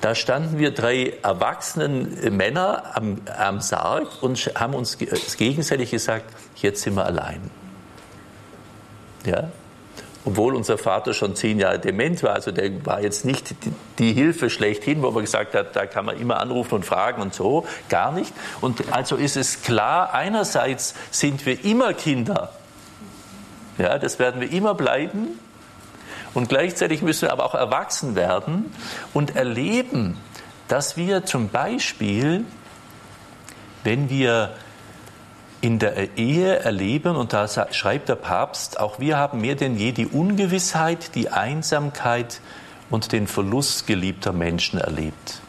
[0.00, 6.82] Da standen wir drei erwachsenen Männer am, am Sarg und haben uns gegenseitig gesagt, jetzt
[6.82, 7.50] sind wir allein.
[9.24, 9.50] Ja,
[10.24, 12.34] obwohl unser Vater schon zehn Jahre dement war.
[12.34, 13.54] Also der war jetzt nicht
[13.98, 17.34] die, Hilfe schlechthin, wo man gesagt hat, da kann man immer anrufen und fragen und
[17.34, 18.32] so, gar nicht.
[18.60, 22.50] Und also ist es klar, einerseits sind wir immer Kinder,
[23.78, 25.38] ja, das werden wir immer bleiben.
[26.32, 28.72] Und gleichzeitig müssen wir aber auch erwachsen werden
[29.12, 30.16] und erleben,
[30.68, 32.44] dass wir zum Beispiel,
[33.84, 34.54] wenn wir
[35.64, 39.92] in der Ehe erleben, und da schreibt der Papst, auch wir haben mehr denn je
[39.92, 42.42] die Ungewissheit, die Einsamkeit
[42.90, 45.40] und den Verlust geliebter Menschen erlebt.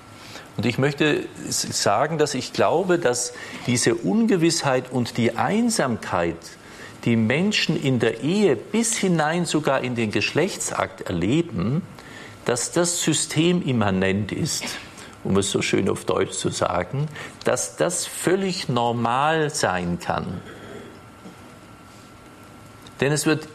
[0.55, 3.33] Und ich möchte sagen, dass ich glaube, dass
[3.67, 6.37] diese Ungewissheit und die Einsamkeit,
[7.03, 11.81] die Menschen in der Ehe bis hinein sogar in den Geschlechtsakt erleben,
[12.45, 14.63] dass das systemimmanent ist
[15.25, 17.07] um es so schön auf Deutsch zu sagen,
[17.43, 20.41] dass das völlig normal sein kann.
[23.01, 23.47] Denn es wird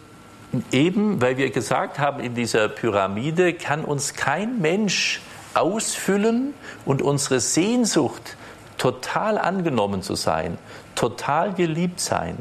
[0.73, 5.21] eben, weil wir gesagt haben, in dieser Pyramide kann uns kein Mensch
[5.55, 6.55] ausfüllen
[6.85, 8.37] und unsere Sehnsucht,
[8.77, 10.59] total angenommen zu sein,
[10.95, 12.39] total geliebt sein,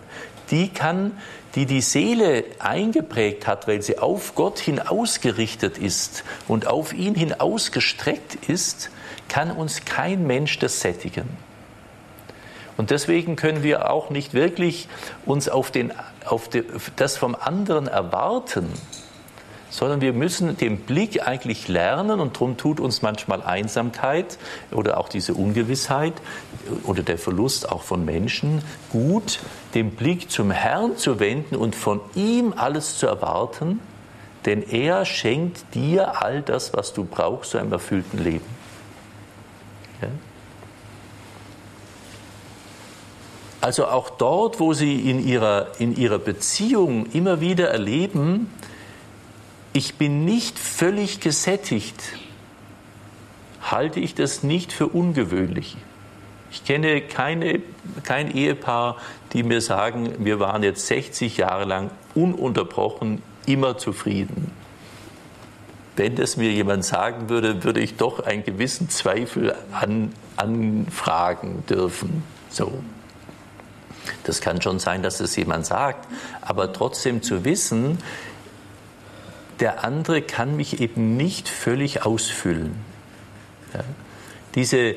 [0.52, 1.18] die kann,
[1.56, 7.14] die die Seele eingeprägt hat, weil sie auf Gott hin ausgerichtet ist und auf ihn
[7.14, 8.90] hin ausgestreckt ist,
[9.30, 11.30] kann uns kein Mensch das sättigen.
[12.76, 14.88] Und deswegen können wir auch nicht wirklich
[15.26, 15.92] uns auf, den,
[16.26, 16.50] auf
[16.96, 18.70] das vom anderen erwarten,
[19.70, 24.38] sondern wir müssen den Blick eigentlich lernen und darum tut uns manchmal Einsamkeit
[24.72, 26.14] oder auch diese Ungewissheit
[26.86, 29.40] oder der Verlust auch von Menschen gut,
[29.76, 33.80] den Blick zum Herrn zu wenden und von ihm alles zu erwarten,
[34.46, 38.59] denn er schenkt dir all das, was du brauchst zu einem erfüllten Leben.
[43.62, 48.50] Also auch dort, wo sie in ihrer, in ihrer Beziehung immer wieder erleben,
[49.74, 52.02] ich bin nicht völlig gesättigt,
[53.62, 55.78] halte ich das nicht für ungewöhnlich.
[56.52, 57.62] Ich kenne keine,
[58.04, 58.98] kein Ehepaar,
[59.34, 64.52] die mir sagen, wir waren jetzt 60 Jahre lang ununterbrochen immer zufrieden.
[65.96, 72.24] Wenn das mir jemand sagen würde, würde ich doch einen gewissen Zweifel an, anfragen dürfen.
[72.50, 72.82] So.
[74.24, 76.08] Das kann schon sein, dass es jemand sagt,
[76.42, 78.00] aber trotzdem zu wissen,
[79.60, 82.76] der andere kann mich eben nicht völlig ausfüllen.
[83.74, 83.84] Ja?
[84.56, 84.96] Diese,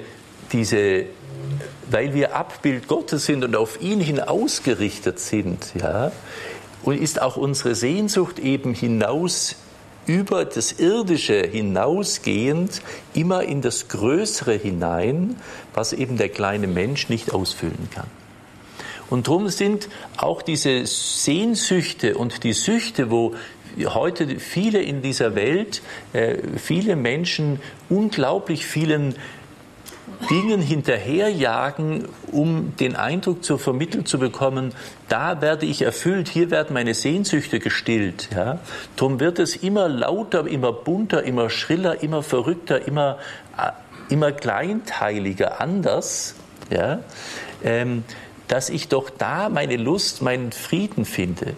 [0.52, 1.06] diese,
[1.90, 6.12] weil wir Abbild Gottes sind und auf ihn hin ausgerichtet sind, ja,
[6.82, 9.56] und ist auch unsere Sehnsucht eben hinaus
[10.06, 12.82] über das Irdische hinausgehend
[13.14, 15.36] immer in das Größere hinein,
[15.74, 18.08] was eben der kleine Mensch nicht ausfüllen kann.
[19.12, 23.34] Und darum sind auch diese Sehnsüchte und die Süchte, wo
[23.78, 25.82] heute viele in dieser Welt,
[26.14, 29.14] äh, viele Menschen unglaublich vielen
[30.30, 34.72] Dingen hinterherjagen, um den Eindruck zu vermitteln zu bekommen,
[35.10, 38.30] da werde ich erfüllt, hier werden meine Sehnsüchte gestillt.
[38.34, 38.60] Ja?
[38.96, 43.18] Darum wird es immer lauter, immer bunter, immer schriller, immer verrückter, immer,
[43.58, 43.72] äh,
[44.10, 46.34] immer kleinteiliger, anders,
[46.70, 47.00] ja?
[47.62, 48.04] Ähm,
[48.52, 51.56] dass ich doch da meine Lust, meinen Frieden finde.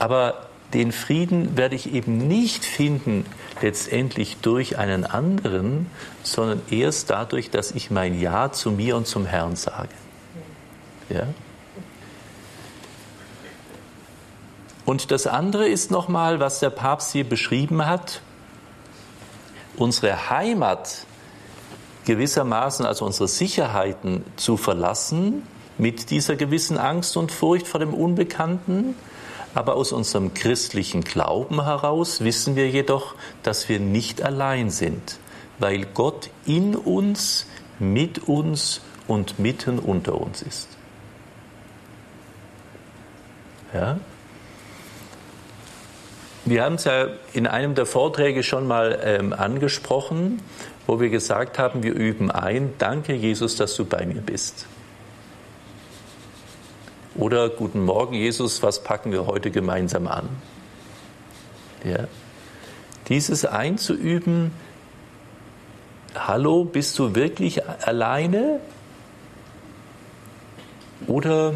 [0.00, 3.24] Aber den Frieden werde ich eben nicht finden
[3.62, 5.86] letztendlich durch einen anderen,
[6.24, 9.94] sondern erst dadurch, dass ich mein Ja zu mir und zum Herrn sage.
[11.10, 11.28] Ja?
[14.84, 18.20] Und das andere ist nochmal, was der Papst hier beschrieben hat,
[19.76, 21.06] unsere Heimat
[22.04, 25.44] gewissermaßen, also unsere Sicherheiten zu verlassen
[25.78, 28.94] mit dieser gewissen Angst und Furcht vor dem Unbekannten
[29.54, 35.18] aber aus unserem christlichen Glauben heraus wissen wir jedoch, dass wir nicht allein sind,
[35.58, 37.46] weil Gott in uns,
[37.78, 40.68] mit uns und mitten unter uns ist.
[43.74, 43.98] Ja?
[46.44, 50.40] Wir haben es ja in einem der Vorträge schon mal ähm, angesprochen,
[50.86, 54.66] wo wir gesagt haben, wir üben ein, danke Jesus, dass du bei mir bist.
[57.18, 60.28] Oder Guten Morgen, Jesus, was packen wir heute gemeinsam an?
[61.82, 62.06] Ja.
[63.08, 64.52] Dieses einzuüben,
[66.14, 68.60] hallo, bist du wirklich alleine?
[71.08, 71.54] Oder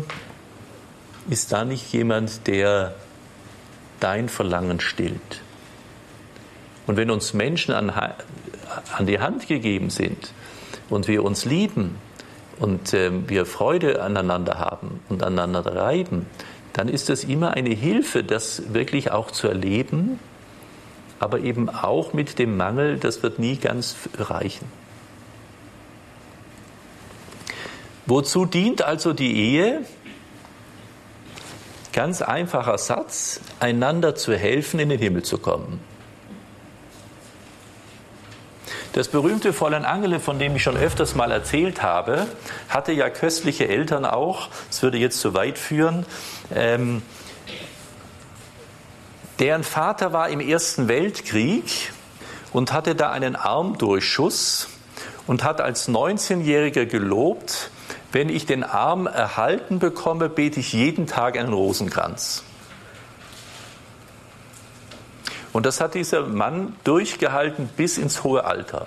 [1.31, 2.97] ist da nicht jemand, der
[4.01, 5.43] dein Verlangen stillt?
[6.89, 10.33] Und wenn uns Menschen an, an die Hand gegeben sind
[10.91, 11.99] und wir uns lieben,
[12.63, 16.27] und äh, wir Freude aneinander haben und aneinander reiben,
[16.73, 20.21] dann ist das immer eine Hilfe, das wirklich auch zu erleben,
[21.19, 24.67] aber eben auch mit dem Mangel, das wird nie ganz reichen.
[28.07, 29.85] Wozu dient also die Ehe?
[31.93, 35.81] Ganz einfacher Satz, einander zu helfen, in den Himmel zu kommen.
[38.93, 42.27] Das berühmte Fräulein Angele, von dem ich schon öfters mal erzählt habe,
[42.69, 44.51] hatte ja köstliche Eltern auch.
[44.69, 46.05] Das würde jetzt zu weit führen.
[46.55, 47.01] Ähm,
[49.39, 51.91] deren Vater war im Ersten Weltkrieg
[52.53, 54.69] und hatte da einen Armdurchschuss
[55.27, 57.71] und hat als 19-Jähriger gelobt,
[58.13, 62.45] wenn ich den Arm erhalten bekomme, bete ich jeden Tag einen Rosenkranz.
[65.53, 68.87] Und das hat dieser Mann durchgehalten bis ins hohe Alter.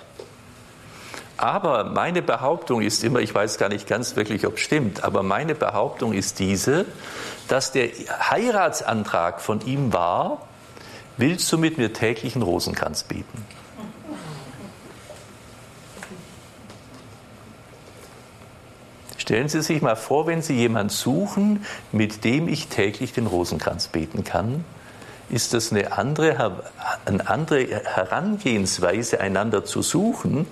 [1.36, 5.22] Aber meine Behauptung ist immer, ich weiß gar nicht ganz wirklich, ob es stimmt, aber
[5.22, 6.86] meine Behauptung ist diese,
[7.48, 7.88] dass der
[8.30, 10.46] Heiratsantrag von ihm war,
[11.18, 13.44] willst du mit mir täglich einen Rosenkranz beten?
[19.18, 23.88] Stellen Sie sich mal vor, wenn Sie jemanden suchen, mit dem ich täglich den Rosenkranz
[23.88, 24.64] beten kann
[25.28, 26.62] ist das eine andere,
[27.04, 30.46] eine andere Herangehensweise, einander zu suchen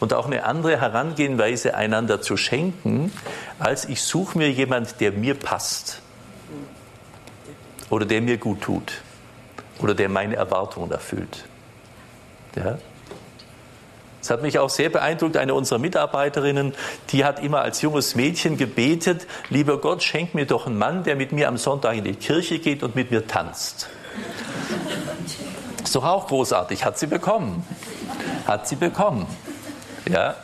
[0.00, 3.12] und auch eine andere Herangehensweise, einander zu schenken,
[3.58, 6.02] als ich suche mir jemand, der mir passt
[7.88, 8.92] oder der mir gut tut
[9.78, 11.44] oder der meine Erwartungen erfüllt.
[12.56, 12.78] Ja?
[14.26, 15.36] Das hat mich auch sehr beeindruckt.
[15.36, 16.74] Eine unserer Mitarbeiterinnen,
[17.10, 21.14] die hat immer als junges Mädchen gebetet, lieber Gott, schenk mir doch einen Mann, der
[21.14, 23.88] mit mir am Sonntag in die Kirche geht und mit mir tanzt.
[25.84, 26.84] Ist doch auch großartig.
[26.84, 27.64] Hat sie bekommen.
[28.48, 29.28] Hat sie bekommen.
[30.10, 30.34] Ja.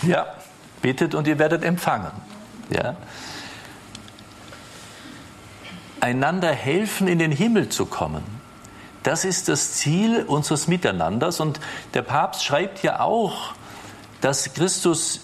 [0.00, 0.26] Ja.
[0.80, 2.12] bittet und ihr werdet empfangen.
[2.70, 2.96] Ja?
[6.00, 8.35] Einander helfen, in den Himmel zu kommen.
[9.06, 11.38] Das ist das Ziel unseres Miteinanders.
[11.38, 11.60] Und
[11.94, 13.52] der Papst schreibt ja auch,
[14.20, 15.20] dass Christus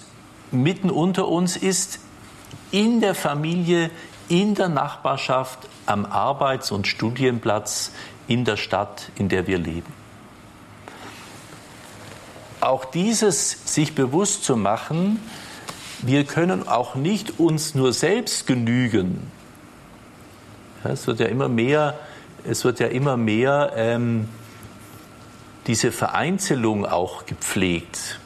[0.52, 1.98] mitten unter uns ist,
[2.70, 3.90] in der Familie,
[4.28, 7.90] in der Nachbarschaft, am Arbeits- und Studienplatz,
[8.28, 9.92] in der Stadt, in der wir leben.
[12.60, 15.18] Auch dieses sich bewusst zu machen,
[16.02, 19.28] wir können auch nicht uns nur selbst genügen.
[20.84, 21.98] Es wird ja immer mehr,
[22.45, 24.28] es wird ja immer mehr ähm,
[25.66, 28.18] diese Vereinzelung auch gepflegt.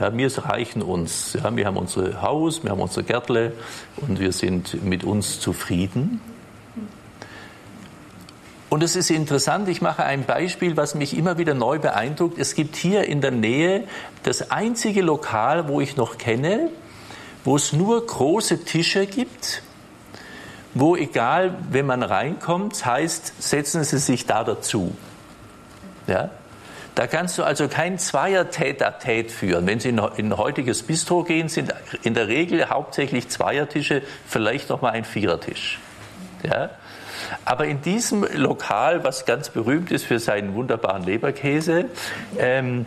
[0.00, 1.34] Ja, wir reichen uns.
[1.34, 3.52] Ja, wir haben unser Haus, wir haben unser Gärtle
[3.96, 6.20] und wir sind mit uns zufrieden.
[8.70, 12.38] Und es ist interessant, ich mache ein Beispiel, was mich immer wieder neu beeindruckt.
[12.38, 13.84] Es gibt hier in der Nähe
[14.24, 16.70] das einzige Lokal, wo ich noch kenne,
[17.44, 19.62] wo es nur große Tische gibt,
[20.74, 24.96] wo egal, wenn man reinkommt, heißt, setzen Sie sich da dazu.
[26.06, 26.30] Ja?
[26.94, 29.66] Da kannst du also kein Zweier-Tät-a-Tät führen.
[29.66, 34.80] Wenn Sie in ein heutiges Bistro gehen, sind in der Regel hauptsächlich Zweiertische, vielleicht noch
[34.80, 35.80] mal ein Vierertisch.
[36.42, 36.70] Ja?
[37.44, 41.86] Aber in diesem Lokal, was ganz berühmt ist für seinen wunderbaren Leberkäse,
[42.38, 42.86] ähm,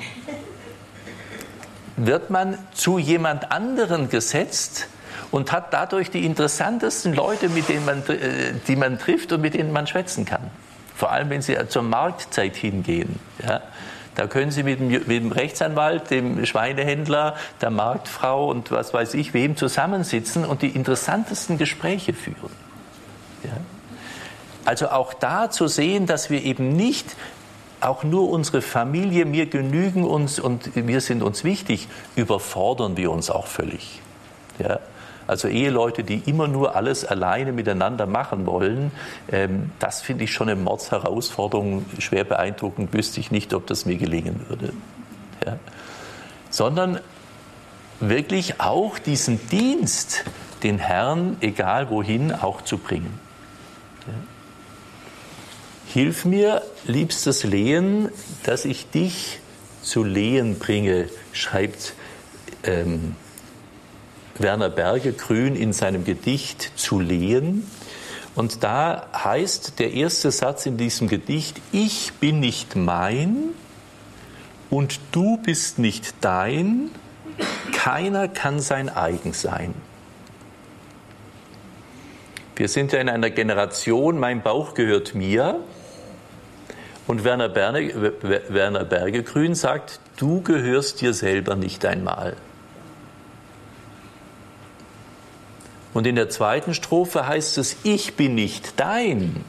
[1.98, 4.88] wird man zu jemand anderen gesetzt
[5.32, 9.53] und hat dadurch die interessantesten Leute, mit denen man, äh, die man trifft und mit
[9.53, 10.49] denen man schwätzen kann.
[10.95, 13.19] Vor allem, wenn Sie zur Marktzeit hingehen.
[13.45, 13.61] Ja.
[14.15, 19.13] Da können Sie mit dem, mit dem, Rechtsanwalt, dem Schweinehändler, der Marktfrau und was weiß
[19.13, 22.51] ich wem zusammensitzen und die interessantesten Gespräche führen.
[23.43, 23.57] Ja.
[24.65, 27.15] Also auch da zu sehen, dass wir eben nicht
[27.80, 33.30] auch nur unsere Familie, wir genügen uns und wir sind uns wichtig, überfordern wir uns
[33.30, 34.01] auch völlig.
[34.57, 34.80] Ja?
[35.28, 38.91] Also Eheleute, die immer nur alles alleine miteinander machen wollen,
[39.30, 43.97] ähm, das finde ich schon eine Mordsherausforderung, schwer beeindruckend, wüsste ich nicht, ob das mir
[43.97, 44.71] gelingen würde.
[45.45, 45.59] Ja?
[46.49, 47.01] Sondern
[47.99, 50.23] wirklich auch diesen Dienst,
[50.63, 53.19] den Herrn, egal wohin, auch zu bringen.
[54.07, 54.13] Ja?
[55.93, 58.09] Hilf mir, liebstes Lehen,
[58.43, 59.39] dass ich dich
[59.82, 61.93] zu Lehen bringe, schreibt
[62.63, 63.15] ähm,
[64.42, 67.70] Werner Berge-Grün in seinem Gedicht zu Lehen.
[68.36, 73.50] Und da heißt der erste Satz in diesem Gedicht, ich bin nicht mein
[74.70, 76.92] und du bist nicht dein,
[77.72, 79.74] keiner kann sein eigen sein.
[82.56, 85.60] Wir sind ja in einer Generation, mein Bauch gehört mir,
[87.08, 88.14] und Werner, Berne,
[88.50, 92.36] Werner Bergegrün sagt, du gehörst dir selber nicht einmal.
[95.98, 99.43] Und in der zweiten Strophe heißt es, ich bin nicht dein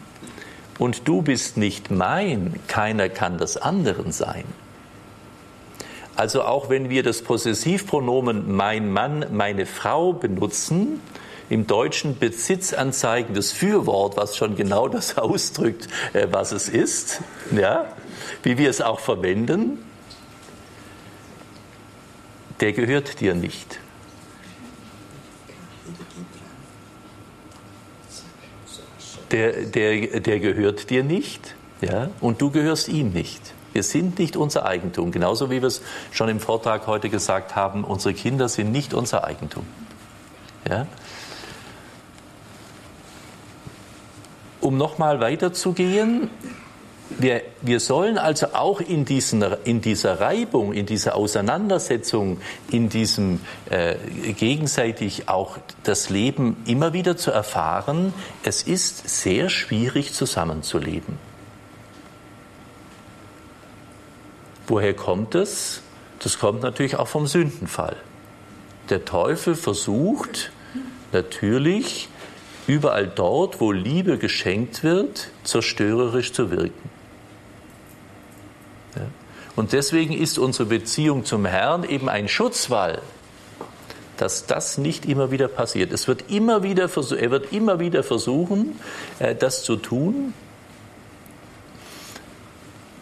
[0.78, 4.44] und du bist nicht mein, keiner kann das anderen sein.
[6.16, 11.02] Also auch wenn wir das Possessivpronomen mein Mann, meine Frau benutzen,
[11.50, 17.20] im Deutschen besitzanzeigendes Fürwort, was schon genau das ausdrückt, äh, was es ist,
[17.54, 17.92] ja,
[18.42, 19.84] wie wir es auch verwenden,
[22.60, 23.80] der gehört dir nicht.
[29.30, 33.52] Der, der, der gehört dir nicht, ja, und du gehörst ihm nicht.
[33.72, 37.84] Wir sind nicht unser Eigentum, genauso wie wir es schon im Vortrag heute gesagt haben,
[37.84, 39.66] unsere Kinder sind nicht unser Eigentum.
[40.68, 40.86] Ja?
[44.60, 46.30] um nochmal weiterzugehen,
[47.10, 52.38] wir, wir sollen also auch in, diesen, in dieser Reibung, in dieser Auseinandersetzung,
[52.70, 53.40] in diesem
[53.70, 53.96] äh,
[54.32, 61.16] gegenseitig auch das Leben immer wieder zu erfahren, es ist sehr schwierig zusammenzuleben.
[64.66, 65.80] Woher kommt es?
[66.18, 67.96] Das kommt natürlich auch vom Sündenfall.
[68.90, 70.50] Der Teufel versucht
[71.12, 72.08] natürlich
[72.66, 76.97] überall dort, wo Liebe geschenkt wird, zerstörerisch zu wirken.
[79.58, 83.02] Und deswegen ist unsere Beziehung zum Herrn eben ein Schutzwall,
[84.16, 85.92] dass das nicht immer wieder passiert.
[85.92, 88.78] Es wird immer wieder, er wird immer wieder versuchen,
[89.18, 90.32] äh, das zu tun.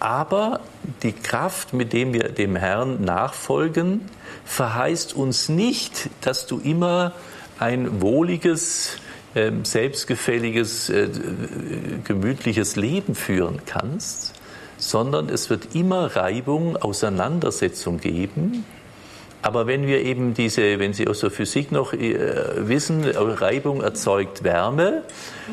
[0.00, 0.61] Aber
[1.02, 4.09] die Kraft, mit dem wir dem Herrn nachfolgen,
[4.46, 7.12] verheißt uns nicht, dass du immer
[7.59, 8.96] ein wohliges,
[9.34, 11.11] ähm, selbstgefälliges, äh,
[12.02, 14.36] gemütliches Leben führen kannst,
[14.78, 18.64] sondern es wird immer Reibung, Auseinandersetzung geben,
[19.46, 22.18] Aber wenn wir eben diese, wenn Sie aus der Physik noch äh,
[22.66, 25.04] wissen, Reibung erzeugt Wärme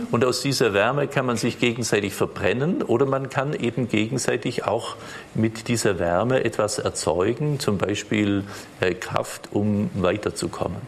[0.09, 4.95] und aus dieser Wärme kann man sich gegenseitig verbrennen oder man kann eben gegenseitig auch
[5.35, 8.45] mit dieser Wärme etwas erzeugen, zum Beispiel
[8.79, 10.81] äh, Kraft, um weiterzukommen.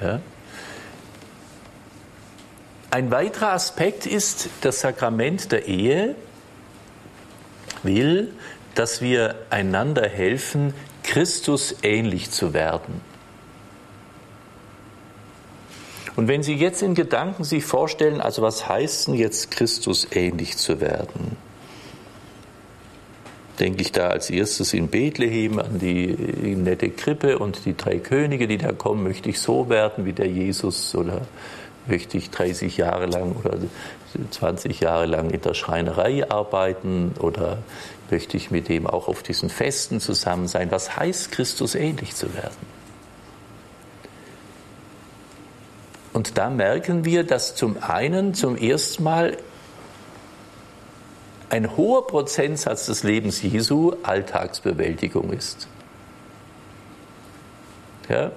[0.00, 0.20] Ja?
[2.92, 6.14] Ein weiterer Aspekt ist, das Sakrament der Ehe
[7.84, 8.32] will,
[8.74, 13.00] dass wir einander helfen, Christus ähnlich zu werden.
[16.16, 20.56] Und wenn Sie jetzt in Gedanken sich vorstellen, also was heißt denn jetzt Christus ähnlich
[20.56, 21.36] zu werden?
[23.58, 26.06] Denke ich da als erstes in Bethlehem an die
[26.56, 30.26] nette Krippe und die drei Könige, die da kommen, möchte ich so werden wie der
[30.26, 31.22] Jesus oder
[31.86, 33.58] möchte ich 30 Jahre lang oder
[34.30, 37.58] 20 Jahre lang in der Schreinerei arbeiten oder
[38.10, 40.70] möchte ich mit dem auch auf diesen Festen zusammen sein?
[40.70, 42.74] Was heißt Christus ähnlich zu werden?
[46.12, 49.36] Und da merken wir, dass zum einen zum ersten Mal
[51.50, 55.68] ein hoher Prozentsatz des Lebens Jesu Alltagsbewältigung ist.
[58.08, 58.32] Ja,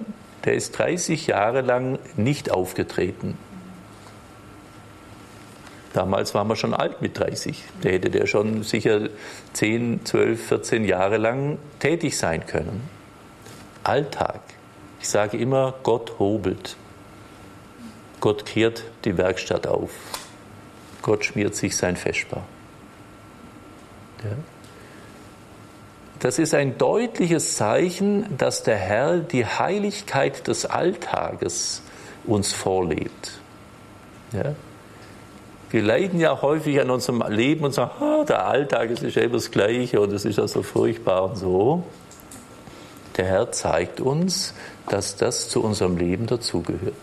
[0.45, 3.37] der ist 30 Jahre lang nicht aufgetreten.
[5.93, 7.63] Damals waren wir schon alt mit 30.
[7.81, 9.09] Da hätte der schon sicher
[9.53, 12.89] 10, 12, 14 Jahre lang tätig sein können.
[13.83, 14.41] Alltag.
[14.99, 16.75] Ich sage immer, Gott hobelt.
[18.19, 19.91] Gott kehrt die Werkstatt auf.
[21.01, 22.43] Gott schmiert sich sein Feschbar.
[24.23, 24.31] Ja.
[26.19, 31.83] Das ist ein deutliches Zeichen, dass der Herr die Heiligkeit des Alltages
[32.25, 33.39] uns vorlebt.
[34.33, 34.55] Ja.
[35.69, 39.35] Wir leiden ja häufig an unserem Leben und sagen, ah, der Alltag ist ja immer
[39.35, 41.83] das Gleiche und es ist ja so furchtbar und so.
[43.17, 44.53] Der Herr zeigt uns,
[44.89, 46.93] dass das zu unserem Leben dazugehört.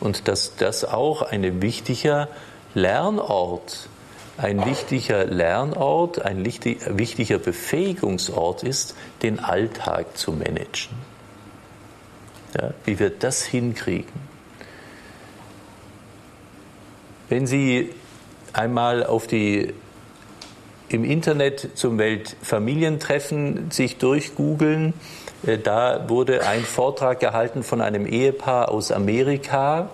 [0.00, 2.28] Und dass das auch ein wichtiger
[2.74, 3.88] Lernort,
[4.36, 10.96] ein wichtiger Lernort, ein wichtiger Befähigungsort ist, den Alltag zu managen.
[12.54, 14.31] Ja, wie wir das hinkriegen.
[17.32, 17.88] Wenn Sie
[18.52, 19.72] einmal auf die
[20.90, 24.92] im Internet zum Weltfamilientreffen sich durchgoogeln,
[25.46, 29.88] äh, da wurde ein Vortrag gehalten von einem Ehepaar aus Amerika,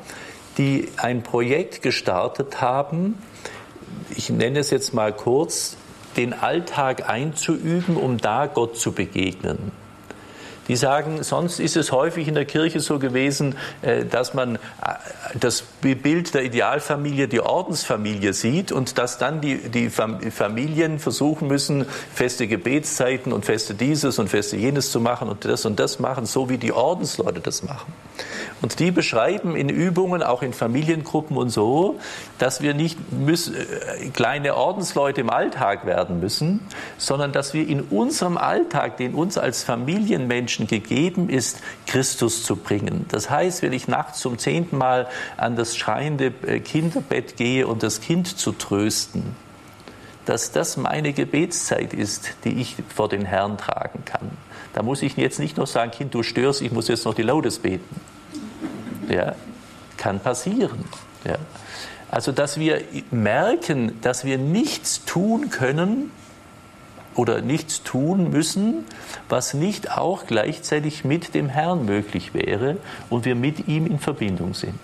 [0.57, 3.14] die ein Projekt gestartet haben.
[4.16, 5.76] Ich nenne es jetzt mal kurz,
[6.16, 9.70] den Alltag einzuüben, um da Gott zu begegnen
[10.69, 14.59] die sagen, sonst ist es häufig in der Kirche so gewesen, äh, dass man äh,
[15.39, 21.87] das Bild der Idealfamilie, die Ordensfamilie sieht und dass dann die, die Familien versuchen müssen,
[22.14, 26.27] feste Gebetszeiten und feste dieses und feste jenes zu machen und das und das machen,
[26.27, 27.93] so wie die Ordensleute das machen.
[28.61, 31.99] Und die beschreiben in Übungen, auch in Familiengruppen und so,
[32.39, 36.61] dass wir nicht müssen, äh, kleine Ordensleute im Alltag werden müssen,
[36.97, 43.06] sondern dass wir in unserem Alltag, den uns als Familienmenschen gegeben ist, Christus zu bringen.
[43.09, 47.82] Das heißt, wenn ich nachts zum zehnten Mal an das schreiende äh, Kinderbett gehe und
[47.82, 49.36] das Kind zu trösten,
[50.26, 54.30] dass das meine Gebetszeit ist, die ich vor den Herrn tragen kann.
[54.74, 57.22] Da muss ich jetzt nicht noch sagen, Kind, du störst, ich muss jetzt noch die
[57.22, 58.00] Lautes beten.
[59.09, 59.34] Ja,
[59.96, 60.84] kann passieren.
[61.24, 61.36] Ja.
[62.11, 66.11] Also, dass wir merken, dass wir nichts tun können
[67.19, 68.87] oder nichts tun müssen,
[69.29, 72.77] was nicht auch gleichzeitig mit dem Herrn möglich wäre
[73.11, 74.79] und wir mit ihm in Verbindung sind.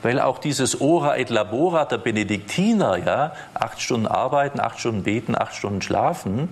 [0.00, 5.36] Weil auch dieses Ora et Labora der Benediktiner, ja, acht Stunden arbeiten, acht Stunden beten,
[5.38, 6.48] acht Stunden schlafen,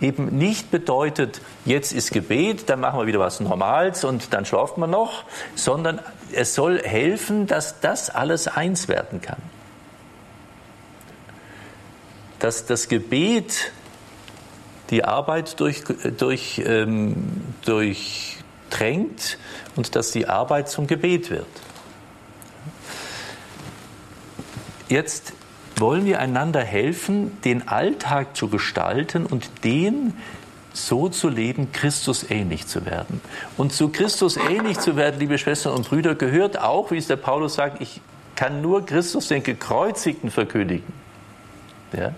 [0.00, 4.78] eben nicht bedeutet, jetzt ist Gebet, dann machen wir wieder was Normales und dann schlaft
[4.78, 5.24] man noch,
[5.56, 5.98] sondern
[6.32, 9.42] es soll helfen, dass das alles eins werden kann.
[12.40, 13.72] Dass das Gebet
[14.90, 15.84] die Arbeit durch,
[16.18, 17.14] durch, ähm,
[17.64, 19.38] durchdrängt
[19.76, 21.46] und dass die Arbeit zum Gebet wird.
[24.88, 25.32] Jetzt
[25.76, 30.14] wollen wir einander helfen, den Alltag zu gestalten und den
[30.72, 33.20] so zu leben, Christus ähnlich zu werden.
[33.56, 37.16] Und zu Christus ähnlich zu werden, liebe Schwestern und Brüder, gehört auch, wie es der
[37.16, 38.00] Paulus sagt, ich
[38.36, 40.92] kann nur Christus den Gekreuzigten verkündigen.
[41.92, 42.12] Ja?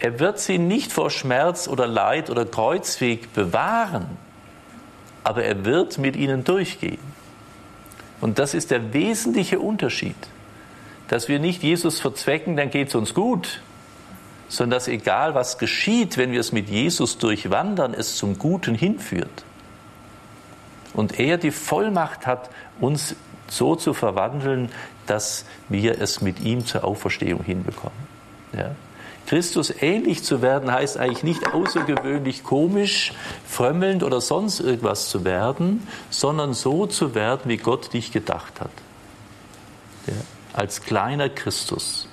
[0.00, 4.06] Er wird sie nicht vor Schmerz oder Leid oder Kreuzweg bewahren,
[5.22, 6.98] aber er wird mit ihnen durchgehen.
[8.20, 10.16] Und das ist der wesentliche Unterschied
[11.10, 13.62] dass wir nicht Jesus verzwecken, dann geht es uns gut,
[14.48, 19.44] sondern dass egal was geschieht, wenn wir es mit Jesus durchwandern, es zum Guten hinführt.
[20.94, 22.48] Und er die Vollmacht hat,
[22.78, 23.16] uns
[23.48, 24.70] so zu verwandeln,
[25.08, 27.98] dass wir es mit ihm zur Auferstehung hinbekommen.
[28.52, 28.70] Ja?
[29.30, 33.12] Christus ähnlich zu werden heißt eigentlich nicht außergewöhnlich komisch,
[33.46, 38.72] frömmelnd oder sonst irgendwas zu werden, sondern so zu werden, wie Gott dich gedacht hat.
[40.08, 40.14] Ja?
[40.52, 42.08] Als kleiner Christus.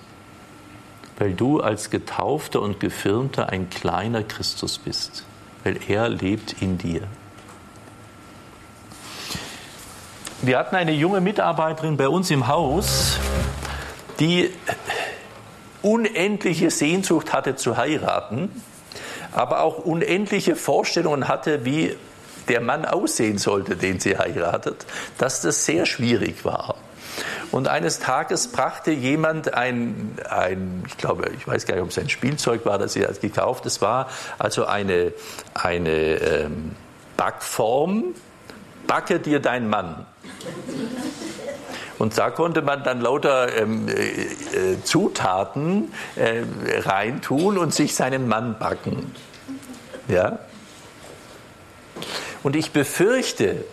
[1.18, 5.24] Weil du als Getaufter und Gefirmter ein kleiner Christus bist.
[5.63, 7.01] Weil er lebt in dir.
[10.43, 13.18] Wir hatten eine junge Mitarbeiterin bei uns im Haus,
[14.20, 14.51] die
[15.82, 18.50] unendliche Sehnsucht hatte zu heiraten,
[19.32, 21.96] aber auch unendliche Vorstellungen hatte, wie
[22.48, 24.86] der Mann aussehen sollte, den sie heiratet,
[25.18, 26.76] dass das sehr schwierig war.
[27.52, 31.98] Und eines Tages brachte jemand ein, ein, ich glaube, ich weiß gar nicht, ob es
[31.98, 33.66] ein Spielzeug war, das sie gekauft.
[33.66, 35.14] Es war also eine,
[35.54, 36.76] eine ähm,
[37.16, 38.16] Backform,
[38.86, 40.06] backe dir dein Mann.
[42.00, 46.43] Und da konnte man dann lauter ähm, äh, äh, Zutaten äh,
[46.82, 49.16] reintun und sich seinen Mann backen.
[50.08, 50.39] Ja?
[52.43, 53.66] Und ich befürchte,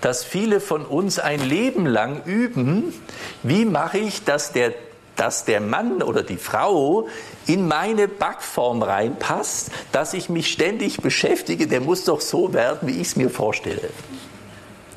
[0.00, 2.94] dass viele von uns ein Leben lang üben,
[3.42, 4.72] wie mache ich, dass der,
[5.16, 7.08] dass der Mann oder die Frau
[7.46, 13.00] in meine Backform reinpasst, dass ich mich ständig beschäftige, der muss doch so werden, wie
[13.00, 13.90] ich es mir vorstelle.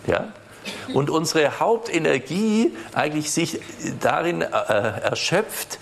[0.08, 0.32] Ja?
[0.94, 3.60] Und unsere Hauptenergie eigentlich sich
[4.00, 5.80] darin äh, erschöpft,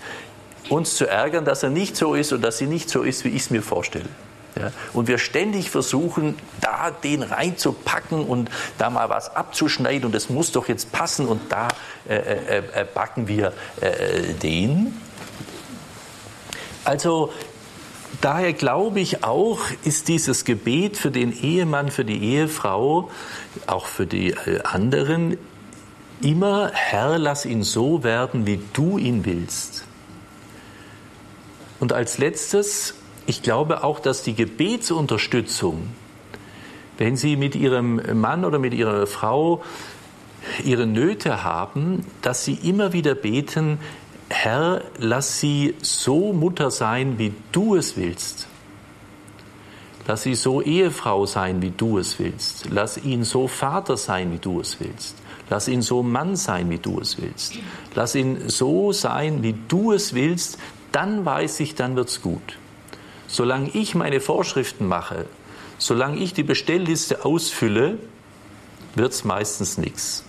[0.68, 3.30] uns zu ärgern, dass er nicht so ist und dass sie nicht so ist, wie
[3.30, 4.08] ich es mir vorstelle.
[4.58, 10.28] Ja, und wir ständig versuchen, da den reinzupacken und da mal was abzuschneiden und es
[10.28, 11.68] muss doch jetzt passen und da
[12.06, 15.00] äh, äh, äh backen wir äh, den.
[16.84, 17.32] Also
[18.20, 23.10] daher glaube ich auch, ist dieses Gebet für den Ehemann, für die Ehefrau,
[23.66, 25.38] auch für die äh, anderen,
[26.20, 29.84] immer, Herr, lass ihn so werden, wie du ihn willst.
[31.80, 32.94] Und als letztes,
[33.26, 35.88] ich glaube auch, dass die Gebetsunterstützung,
[36.98, 39.62] wenn Sie mit Ihrem Mann oder mit Ihrer Frau
[40.64, 43.78] ihre Nöte haben, dass Sie immer wieder beten,
[44.32, 48.48] Herr, lass sie so Mutter sein, wie du es willst.
[50.06, 52.70] Lass sie so Ehefrau sein, wie du es willst.
[52.70, 55.16] Lass ihn so Vater sein, wie du es willst.
[55.50, 57.58] Lass ihn so Mann sein, wie du es willst.
[57.94, 60.58] Lass ihn so sein, wie du es willst.
[60.92, 62.58] Dann weiß ich, dann wird's gut.
[63.28, 65.26] Solange ich meine Vorschriften mache,
[65.76, 67.98] solange ich die Bestellliste ausfülle,
[68.94, 70.24] wird's meistens nichts.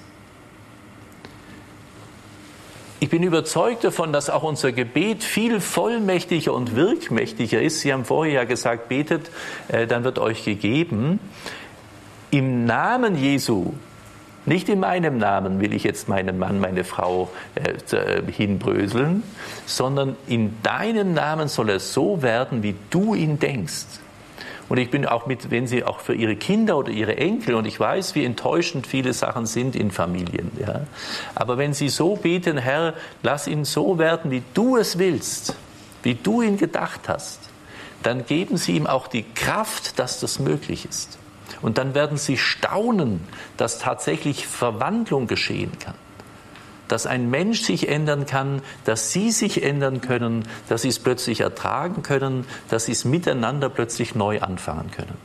[3.04, 7.82] Ich bin überzeugt davon, dass auch unser Gebet viel vollmächtiger und wirkmächtiger ist.
[7.82, 9.30] Sie haben vorher ja gesagt, betet,
[9.68, 11.20] äh, dann wird euch gegeben.
[12.32, 13.74] Im Namen Jesu,
[14.46, 19.24] nicht in meinem Namen will ich jetzt meinen Mann, meine Frau äh, äh hinbröseln,
[19.66, 24.00] sondern in deinem Namen soll er so werden, wie du ihn denkst.
[24.70, 27.66] Und ich bin auch mit, wenn Sie auch für Ihre Kinder oder Ihre Enkel, und
[27.66, 30.82] ich weiß, wie enttäuschend viele Sachen sind in Familien, ja.
[31.36, 35.56] Aber wenn Sie so beten, Herr, lass ihn so werden, wie du es willst,
[36.02, 37.40] wie du ihn gedacht hast,
[38.04, 41.18] dann geben Sie ihm auch die Kraft, dass das möglich ist.
[41.62, 43.22] Und dann werden Sie staunen,
[43.58, 45.96] dass tatsächlich Verwandlung geschehen kann
[46.94, 51.40] dass ein Mensch sich ändern kann, dass sie sich ändern können, dass sie es plötzlich
[51.40, 55.18] ertragen können, dass sie es miteinander plötzlich neu anfangen können.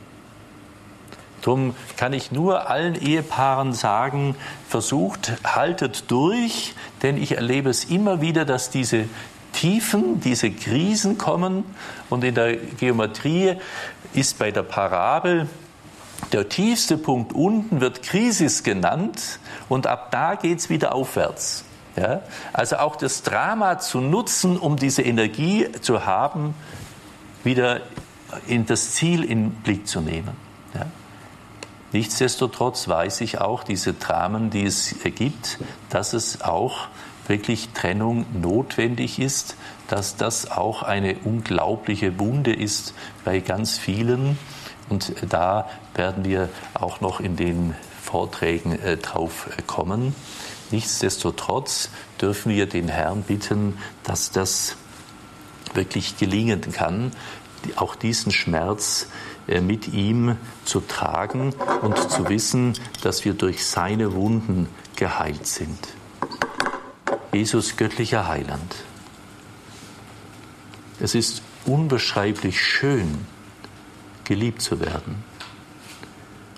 [1.43, 4.35] Darum kann ich nur allen Ehepaaren sagen,
[4.67, 9.05] versucht, haltet durch, denn ich erlebe es immer wieder, dass diese
[9.53, 11.63] Tiefen, diese Krisen kommen
[12.09, 13.57] und in der Geometrie
[14.13, 15.47] ist bei der Parabel
[16.31, 21.63] der tiefste Punkt unten wird Krisis genannt und ab da geht es wieder aufwärts.
[21.95, 22.21] Ja?
[22.53, 26.53] Also auch das Drama zu nutzen, um diese Energie zu haben,
[27.43, 27.81] wieder
[28.47, 30.35] in das Ziel in Blick zu nehmen.
[30.73, 30.85] Ja?
[31.91, 35.59] Nichtsdestotrotz weiß ich auch, diese Dramen, die es gibt,
[35.89, 36.87] dass es auch
[37.27, 39.55] wirklich Trennung notwendig ist,
[39.87, 42.93] dass das auch eine unglaubliche Wunde ist
[43.23, 44.37] bei ganz vielen
[44.89, 50.15] und da werden wir auch noch in den Vorträgen äh, drauf äh, kommen.
[50.71, 51.89] Nichtsdestotrotz
[52.21, 54.77] dürfen wir den Herrn bitten, dass das
[55.73, 57.11] wirklich gelingen kann,
[57.75, 59.07] auch diesen Schmerz
[59.47, 65.79] äh, mit ihm zu tragen und zu wissen, dass wir durch seine Wunden geheilt sind.
[67.33, 68.73] Jesus göttlicher Heiland.
[71.01, 73.25] Es ist unbeschreiblich schön,
[74.23, 75.28] geliebt zu werden.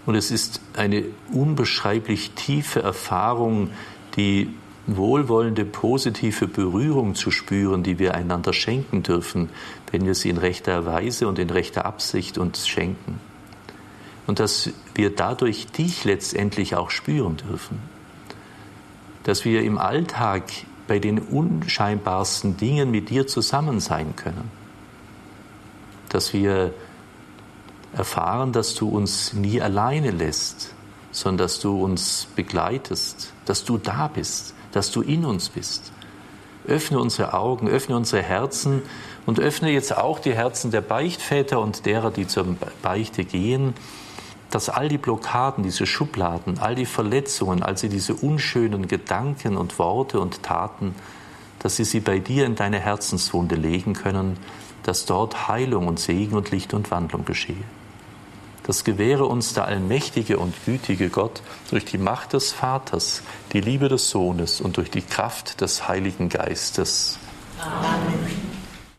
[0.06, 3.70] Und es ist eine unbeschreiblich tiefe Erfahrung,
[4.16, 4.54] die
[4.88, 9.50] wohlwollende, positive Berührung zu spüren, die wir einander schenken dürfen,
[9.92, 13.20] wenn wir sie in rechter Weise und in rechter Absicht uns schenken.
[14.28, 17.80] Und dass wir dadurch dich letztendlich auch spüren dürfen.
[19.24, 20.44] Dass wir im Alltag
[20.88, 24.50] bei den unscheinbarsten Dingen mit dir zusammen sein können.
[26.10, 26.74] Dass wir
[27.96, 30.74] erfahren, dass du uns nie alleine lässt,
[31.12, 35.92] sondern dass du uns begleitest, dass du da bist, dass du in uns bist.
[36.68, 38.82] Öffne unsere Augen, öffne unsere Herzen
[39.26, 43.74] und öffne jetzt auch die Herzen der Beichtväter und derer, die zur Beichte gehen,
[44.52, 50.20] dass all die Blockaden, diese Schubladen, all die Verletzungen, also diese unschönen Gedanken und Worte
[50.20, 50.94] und Taten,
[51.60, 54.38] dass sie sie bei dir in deine Herzenswunde legen können,
[54.84, 57.64] dass dort Heilung und Segen und Licht und Wandlung geschehe.
[58.64, 63.90] Das gewähre uns der allmächtige und gütige Gott durch die Macht des Vaters, die Liebe
[63.90, 67.18] des Sohnes und durch die Kraft des Heiligen Geistes.
[67.60, 68.51] Amen.